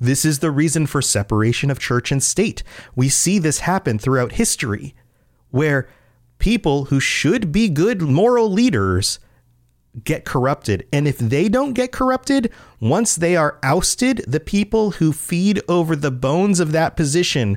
This 0.00 0.24
is 0.24 0.40
the 0.40 0.50
reason 0.50 0.86
for 0.86 1.00
separation 1.02 1.70
of 1.70 1.78
church 1.78 2.10
and 2.10 2.22
state. 2.22 2.62
We 2.94 3.08
see 3.08 3.38
this 3.38 3.60
happen 3.60 3.98
throughout 3.98 4.32
history, 4.32 4.94
where 5.50 5.88
people 6.38 6.86
who 6.86 7.00
should 7.00 7.52
be 7.52 7.68
good 7.68 8.02
moral 8.02 8.50
leaders 8.50 9.18
get 10.02 10.24
corrupted. 10.24 10.86
And 10.92 11.06
if 11.06 11.18
they 11.18 11.48
don't 11.48 11.72
get 11.72 11.92
corrupted, 11.92 12.52
once 12.80 13.14
they 13.14 13.36
are 13.36 13.58
ousted, 13.62 14.24
the 14.26 14.40
people 14.40 14.92
who 14.92 15.12
feed 15.12 15.60
over 15.68 15.94
the 15.94 16.10
bones 16.10 16.58
of 16.60 16.72
that 16.72 16.96
position 16.96 17.56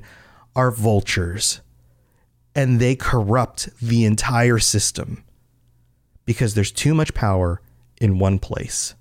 are 0.55 0.71
vultures. 0.71 1.61
And 2.57 2.81
they 2.81 2.95
corrupt 2.95 3.69
the 3.79 4.03
entire 4.03 4.59
system 4.59 5.23
because 6.25 6.55
there's 6.55 6.71
too 6.71 6.93
much 6.93 7.13
power 7.13 7.61
in 8.01 8.19
one 8.19 8.39
place. 8.39 8.95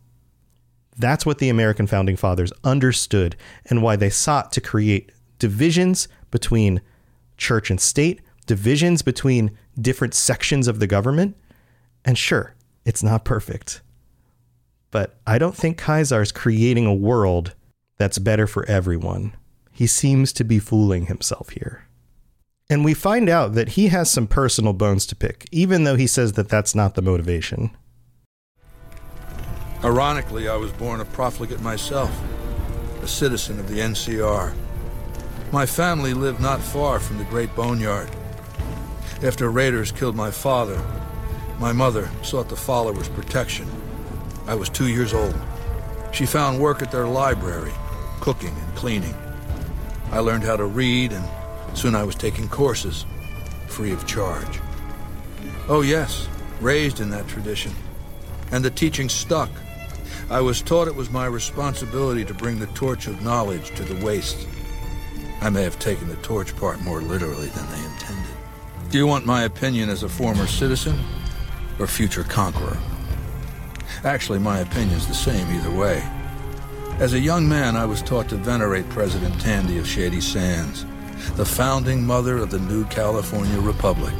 That's 0.98 1.26
what 1.26 1.38
the 1.38 1.48
American 1.48 1.86
founding 1.86 2.16
fathers 2.16 2.52
understood 2.64 3.34
and 3.64 3.82
why 3.82 3.96
they 3.96 4.10
sought 4.10 4.52
to 4.52 4.60
create 4.60 5.10
divisions 5.38 6.06
between 6.30 6.80
church 7.36 7.70
and 7.70 7.80
state, 7.80 8.20
divisions 8.46 9.02
between 9.02 9.56
different 9.80 10.14
sections 10.14 10.68
of 10.68 10.78
the 10.78 10.86
government. 10.86 11.36
And 12.04 12.16
sure, 12.16 12.54
it's 12.84 13.02
not 13.02 13.24
perfect. 13.24 13.82
But 14.90 15.18
I 15.26 15.38
don't 15.38 15.56
think 15.56 15.80
Caesar 15.80 16.22
is 16.22 16.30
creating 16.32 16.86
a 16.86 16.94
world 16.94 17.54
that's 17.98 18.18
better 18.18 18.46
for 18.46 18.64
everyone. 18.66 19.34
He 19.72 19.86
seems 19.86 20.32
to 20.34 20.44
be 20.44 20.58
fooling 20.58 21.06
himself 21.06 21.50
here. 21.50 21.86
And 22.68 22.84
we 22.84 22.94
find 22.94 23.28
out 23.28 23.54
that 23.54 23.70
he 23.70 23.88
has 23.88 24.10
some 24.10 24.26
personal 24.26 24.72
bones 24.72 25.06
to 25.06 25.16
pick, 25.16 25.46
even 25.52 25.84
though 25.84 25.94
he 25.94 26.08
says 26.08 26.32
that 26.32 26.48
that's 26.48 26.74
not 26.74 26.94
the 26.94 27.02
motivation. 27.02 27.70
Ironically, 29.84 30.48
I 30.48 30.56
was 30.56 30.72
born 30.72 31.00
a 31.00 31.04
profligate 31.04 31.60
myself, 31.60 32.10
a 33.02 33.06
citizen 33.06 33.60
of 33.60 33.68
the 33.68 33.78
NCR. 33.78 34.52
My 35.52 35.64
family 35.64 36.12
lived 36.12 36.40
not 36.40 36.60
far 36.60 36.98
from 36.98 37.18
the 37.18 37.24
Great 37.24 37.54
Boneyard. 37.54 38.10
After 39.22 39.48
raiders 39.50 39.92
killed 39.92 40.16
my 40.16 40.32
father, 40.32 40.82
my 41.60 41.72
mother 41.72 42.10
sought 42.22 42.48
the 42.48 42.56
followers' 42.56 43.08
protection. 43.08 43.70
I 44.46 44.56
was 44.56 44.68
two 44.68 44.88
years 44.88 45.14
old. 45.14 45.34
She 46.12 46.26
found 46.26 46.58
work 46.58 46.82
at 46.82 46.90
their 46.90 47.06
library, 47.06 47.72
cooking 48.20 48.54
and 48.56 48.76
cleaning. 48.76 49.14
I 50.10 50.18
learned 50.18 50.44
how 50.44 50.56
to 50.56 50.64
read, 50.64 51.12
and 51.12 51.24
soon 51.76 51.94
I 51.94 52.04
was 52.04 52.14
taking 52.14 52.48
courses, 52.48 53.04
free 53.68 53.92
of 53.92 54.06
charge. 54.06 54.60
Oh, 55.68 55.82
yes, 55.82 56.28
raised 56.60 57.00
in 57.00 57.10
that 57.10 57.28
tradition. 57.28 57.72
And 58.50 58.64
the 58.64 58.70
teaching 58.70 59.08
stuck. 59.08 59.50
I 60.30 60.40
was 60.40 60.62
taught 60.62 60.88
it 60.88 60.94
was 60.94 61.10
my 61.10 61.26
responsibility 61.26 62.24
to 62.24 62.34
bring 62.34 62.58
the 62.58 62.66
torch 62.68 63.06
of 63.06 63.22
knowledge 63.22 63.74
to 63.76 63.84
the 63.84 64.04
waste. 64.04 64.48
I 65.40 65.50
may 65.50 65.62
have 65.62 65.78
taken 65.78 66.08
the 66.08 66.16
torch 66.16 66.56
part 66.56 66.80
more 66.80 67.02
literally 67.02 67.48
than 67.48 67.70
they 67.70 67.84
intended. 67.84 68.34
Do 68.90 68.98
you 68.98 69.06
want 69.06 69.26
my 69.26 69.42
opinion 69.42 69.90
as 69.90 70.02
a 70.02 70.08
former 70.08 70.46
citizen 70.46 70.98
or 71.78 71.86
future 71.86 72.24
conqueror? 72.24 72.78
Actually, 74.02 74.38
my 74.38 74.60
opinion's 74.60 75.06
the 75.06 75.14
same 75.14 75.52
either 75.54 75.70
way. 75.70 76.02
As 76.98 77.12
a 77.12 77.20
young 77.20 77.46
man, 77.46 77.76
I 77.76 77.84
was 77.84 78.00
taught 78.00 78.28
to 78.30 78.36
venerate 78.36 78.88
President 78.88 79.38
Tandy 79.40 79.78
of 79.78 79.86
Shady 79.86 80.20
Sands, 80.20 80.86
the 81.34 81.44
founding 81.44 82.06
mother 82.06 82.38
of 82.38 82.50
the 82.50 82.58
new 82.60 82.84
California 82.86 83.60
Republic. 83.60 84.14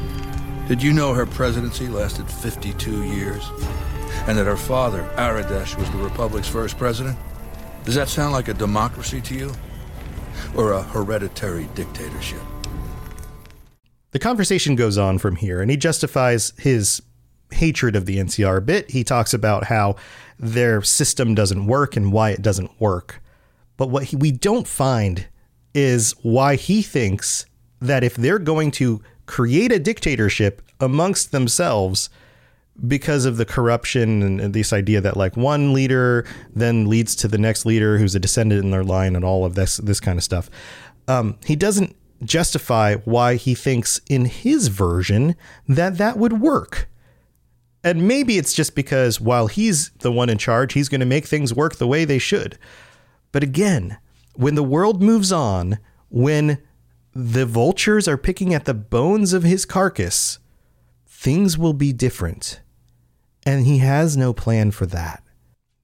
Did 0.69 0.83
you 0.83 0.93
know 0.93 1.15
her 1.15 1.27
presidency 1.27 1.87
lasted 1.87 2.29
52 2.29 3.05
years? 3.05 3.49
And 4.27 4.37
that 4.37 4.47
her 4.47 4.57
father, 4.57 5.09
Aradesh, 5.17 5.79
was 5.79 5.89
the 5.91 5.99
Republic's 5.99 6.49
first 6.49 6.77
president? 6.77 7.17
Does 7.85 7.95
that 7.95 8.09
sound 8.09 8.33
like 8.33 8.49
a 8.49 8.55
democracy 8.55 9.21
to 9.21 9.35
you? 9.35 9.53
Or 10.57 10.73
a 10.73 10.83
hereditary 10.83 11.69
dictatorship? 11.75 12.41
The 14.11 14.19
conversation 14.19 14.75
goes 14.75 14.99
on 14.99 15.19
from 15.19 15.37
here, 15.37 15.61
and 15.61 15.71
he 15.71 15.77
justifies 15.77 16.53
his 16.59 17.01
hatred 17.53 17.95
of 17.95 18.07
the 18.07 18.17
NCR 18.17 18.59
a 18.59 18.61
bit. 18.61 18.91
He 18.91 19.05
talks 19.05 19.33
about 19.33 19.65
how 19.65 19.97
their 20.39 20.83
system 20.83 21.35
doesn't 21.35 21.67
work 21.67 21.97
and 21.97 22.13
why 22.13 22.31
it 22.31 22.43
doesn't 22.43 22.81
work. 22.81 23.23
But 23.77 23.91
what 23.91 24.05
he, 24.05 24.17
we 24.17 24.33
don't 24.33 24.67
find 24.67 25.27
is 25.77 26.15
why 26.23 26.57
he 26.57 26.81
thinks 26.81 27.45
that 27.81 28.03
if 28.03 28.17
they're 28.17 28.39
going 28.39 28.71
to 28.71 29.03
create 29.27 29.71
a 29.71 29.79
dictatorship 29.79 30.63
amongst 30.81 31.33
themselves 31.33 32.09
because 32.89 33.27
of 33.27 33.37
the 33.37 33.45
corruption 33.45 34.23
and, 34.23 34.55
this 34.55 34.73
idea 34.73 35.01
that 35.03 35.17
like 35.17 35.37
one 35.37 35.75
leader 35.75 36.27
then 36.55 36.87
leads 36.89 37.15
to 37.17 37.29
the 37.29 37.39
next 37.39 37.67
leader 37.67 37.99
who's 37.99 38.15
a 38.15 38.21
descendant 38.21 38.65
in 38.65 38.71
their 38.71 38.85
line 38.85 39.15
and 39.15 39.25
all 39.25 39.45
of 39.45 39.55
this 39.55 39.77
this 39.79 40.01
kind 40.01 40.19
of 40.19 40.25
stuff. 40.25 40.49
Um, 41.09 41.39
he 41.45 41.57
doesn't 41.57 41.95
justify 42.25 42.97
why 43.05 43.35
he 43.35 43.55
thinks 43.55 44.01
in 44.09 44.25
his 44.25 44.69
version 44.69 45.37
that 45.69 45.99
that 45.99 46.17
would 46.17 46.41
work. 46.41 46.89
And 47.85 48.09
maybe 48.09 48.39
it's 48.39 48.55
just 48.55 48.75
because 48.75 49.21
while 49.21 49.47
he's 49.47 49.91
the 50.01 50.11
one 50.11 50.31
in 50.31 50.39
charge, 50.39 50.73
he's 50.73 50.89
going 50.89 51.01
to 51.01 51.07
make 51.07 51.27
things 51.27 51.55
work 51.55 51.77
the 51.77 51.87
way 51.87 52.05
they 52.05 52.19
should. 52.19 52.59
But 53.31 53.43
again, 53.43 53.99
when 54.37 54.55
the 54.55 54.63
world 54.63 55.03
moves 55.03 55.33
on, 55.33 55.79
when 56.09 56.59
the 57.15 57.47
vultures 57.47 58.07
are 58.07 58.19
picking 58.19 58.53
at 58.53 58.67
the 58.67 58.75
bones 58.75 59.33
of 59.33 59.43
his 59.43 59.65
carcass, 59.65 60.39
things 61.07 61.57
will 61.57 61.73
be 61.73 61.93
different. 61.93 62.61
And 63.45 63.65
he 63.65 63.79
has 63.79 64.17
no 64.17 64.33
plan 64.33 64.71
for 64.71 64.87
that. 64.87 65.23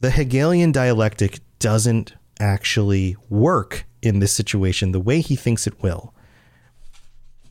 The 0.00 0.10
Hegelian 0.10 0.72
dialectic 0.72 1.40
doesn't 1.58 2.14
actually 2.40 3.16
work 3.30 3.86
in 4.02 4.18
this 4.18 4.32
situation 4.32 4.92
the 4.92 5.00
way 5.00 5.20
he 5.20 5.36
thinks 5.36 5.66
it 5.66 5.80
will. 5.82 6.12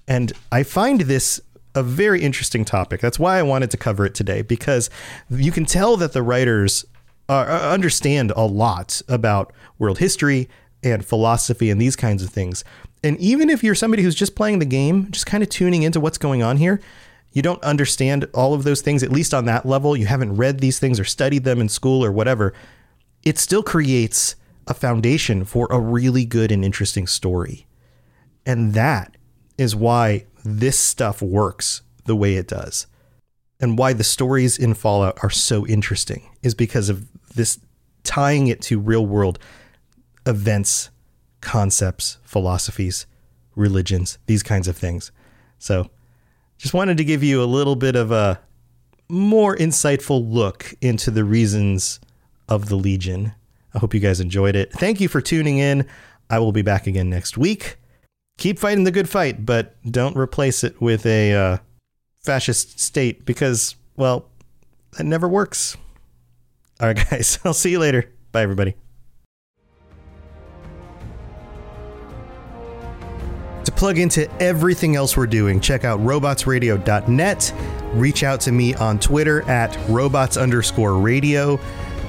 And 0.07 0.33
I 0.51 0.63
find 0.63 1.01
this 1.01 1.39
a 1.73 1.81
very 1.81 2.21
interesting 2.21 2.65
topic. 2.65 2.99
That's 2.99 3.17
why 3.17 3.39
I 3.39 3.43
wanted 3.43 3.71
to 3.71 3.77
cover 3.77 4.05
it 4.05 4.13
today 4.13 4.41
because 4.41 4.89
you 5.29 5.51
can 5.51 5.65
tell 5.65 5.95
that 5.97 6.11
the 6.11 6.21
writers 6.21 6.85
uh, 7.29 7.69
understand 7.71 8.31
a 8.35 8.45
lot 8.45 9.01
about 9.07 9.53
world 9.79 9.99
history 9.99 10.49
and 10.83 11.05
philosophy 11.05 11.69
and 11.69 11.79
these 11.79 11.95
kinds 11.95 12.23
of 12.23 12.29
things. 12.29 12.63
And 13.03 13.17
even 13.19 13.49
if 13.49 13.63
you're 13.63 13.75
somebody 13.75 14.03
who's 14.03 14.15
just 14.15 14.35
playing 14.35 14.59
the 14.59 14.65
game, 14.65 15.09
just 15.11 15.25
kind 15.25 15.43
of 15.43 15.49
tuning 15.49 15.83
into 15.83 15.99
what's 15.99 16.17
going 16.17 16.43
on 16.43 16.57
here, 16.57 16.81
you 17.31 17.41
don't 17.41 17.63
understand 17.63 18.27
all 18.33 18.53
of 18.53 18.63
those 18.63 18.81
things, 18.81 19.03
at 19.03 19.11
least 19.11 19.33
on 19.33 19.45
that 19.45 19.65
level. 19.65 19.95
You 19.95 20.05
haven't 20.05 20.35
read 20.35 20.59
these 20.59 20.79
things 20.79 20.99
or 20.99 21.05
studied 21.05 21.43
them 21.43 21.61
in 21.61 21.69
school 21.69 22.03
or 22.03 22.11
whatever. 22.11 22.53
It 23.23 23.37
still 23.37 23.63
creates 23.63 24.35
a 24.67 24.73
foundation 24.73 25.45
for 25.45 25.67
a 25.71 25.79
really 25.79 26.25
good 26.25 26.51
and 26.51 26.63
interesting 26.63 27.07
story. 27.07 27.67
And 28.45 28.73
that 28.73 29.17
is 29.57 29.75
why 29.75 30.25
this 30.43 30.77
stuff 30.77 31.21
works 31.21 31.81
the 32.05 32.15
way 32.15 32.35
it 32.35 32.47
does. 32.47 32.87
And 33.59 33.77
why 33.77 33.93
the 33.93 34.03
stories 34.03 34.57
in 34.57 34.73
Fallout 34.73 35.23
are 35.23 35.29
so 35.29 35.65
interesting 35.67 36.29
is 36.41 36.55
because 36.55 36.89
of 36.89 37.07
this 37.35 37.59
tying 38.03 38.47
it 38.47 38.61
to 38.63 38.79
real 38.79 39.05
world 39.05 39.39
events, 40.25 40.89
concepts, 41.41 42.17
philosophies, 42.23 43.05
religions, 43.55 44.17
these 44.25 44.43
kinds 44.43 44.67
of 44.67 44.77
things. 44.77 45.11
So, 45.59 45.89
just 46.57 46.73
wanted 46.73 46.97
to 46.97 47.03
give 47.03 47.23
you 47.23 47.43
a 47.43 47.45
little 47.45 47.75
bit 47.75 47.95
of 47.95 48.11
a 48.11 48.39
more 49.09 49.55
insightful 49.55 50.23
look 50.31 50.73
into 50.79 51.11
the 51.11 51.23
reasons 51.23 51.99
of 52.47 52.69
the 52.69 52.75
Legion. 52.75 53.33
I 53.73 53.79
hope 53.79 53.93
you 53.93 53.99
guys 53.99 54.19
enjoyed 54.19 54.55
it. 54.55 54.71
Thank 54.71 55.01
you 55.01 55.07
for 55.07 55.21
tuning 55.21 55.57
in. 55.57 55.87
I 56.29 56.39
will 56.39 56.51
be 56.51 56.61
back 56.61 56.87
again 56.87 57.09
next 57.09 57.37
week. 57.37 57.77
Keep 58.37 58.59
fighting 58.59 58.85
the 58.85 58.91
good 58.91 59.09
fight, 59.09 59.45
but 59.45 59.75
don't 59.89 60.15
replace 60.15 60.63
it 60.63 60.79
with 60.81 61.05
a 61.05 61.33
uh, 61.33 61.57
fascist 62.21 62.79
state 62.79 63.25
because, 63.25 63.75
well, 63.97 64.29
that 64.97 65.03
never 65.03 65.27
works. 65.27 65.77
All 66.79 66.87
right, 66.87 67.09
guys. 67.09 67.39
I'll 67.43 67.53
see 67.53 67.71
you 67.71 67.79
later. 67.79 68.09
Bye, 68.31 68.43
everybody. 68.43 68.75
Plug 73.81 73.97
into 73.97 74.31
everything 74.39 74.95
else 74.95 75.17
we're 75.17 75.25
doing, 75.25 75.59
check 75.59 75.83
out 75.85 75.99
robotsradio.net. 76.01 77.53
Reach 77.95 78.21
out 78.21 78.39
to 78.39 78.51
me 78.51 78.75
on 78.75 78.99
Twitter 78.99 79.41
at 79.49 79.75
robots 79.89 80.37
underscore 80.37 80.99
radio. 80.99 81.59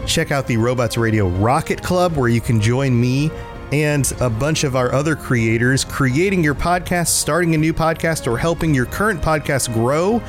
Check 0.07 0.31
out 0.31 0.47
the 0.47 0.59
Robots 0.59 0.99
Radio 0.99 1.29
Rocket 1.29 1.83
Club, 1.83 2.15
where 2.15 2.29
you 2.29 2.43
can 2.43 2.61
join 2.61 3.01
me 3.01 3.31
and 3.73 4.13
a 4.21 4.29
bunch 4.29 4.65
of 4.65 4.77
our 4.77 4.93
other 4.93 5.17
creators 5.17 5.83
creating 5.83 6.45
your 6.45 6.55
podcast, 6.55 7.09
starting 7.09 7.55
a 7.55 7.59
new 7.59 7.73
podcast, 7.73 8.31
or 8.31 8.37
helping 8.37 8.75
your 8.75 8.85
current 8.85 9.23
podcast 9.23 9.73
grow. 9.73 10.23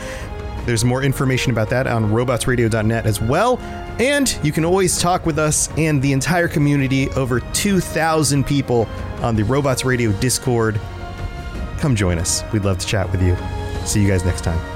There's 0.65 0.85
more 0.85 1.03
information 1.03 1.51
about 1.51 1.69
that 1.71 1.87
on 1.87 2.05
robotsradio.net 2.05 3.05
as 3.05 3.19
well. 3.19 3.59
And 3.99 4.33
you 4.43 4.53
can 4.53 4.63
always 4.63 4.97
talk 4.97 5.25
with 5.25 5.37
us 5.37 5.67
and 5.77 6.01
the 6.01 6.13
entire 6.13 6.47
community, 6.47 7.09
over 7.09 7.41
2,000 7.41 8.45
people 8.45 8.87
on 9.21 9.35
the 9.35 9.43
Robots 9.43 9.83
Radio 9.83 10.13
Discord. 10.13 10.79
Come 11.83 11.97
join 11.97 12.17
us. 12.17 12.45
We'd 12.53 12.63
love 12.63 12.77
to 12.77 12.87
chat 12.87 13.11
with 13.11 13.21
you. 13.21 13.35
See 13.85 14.01
you 14.01 14.07
guys 14.07 14.23
next 14.23 14.45
time. 14.45 14.72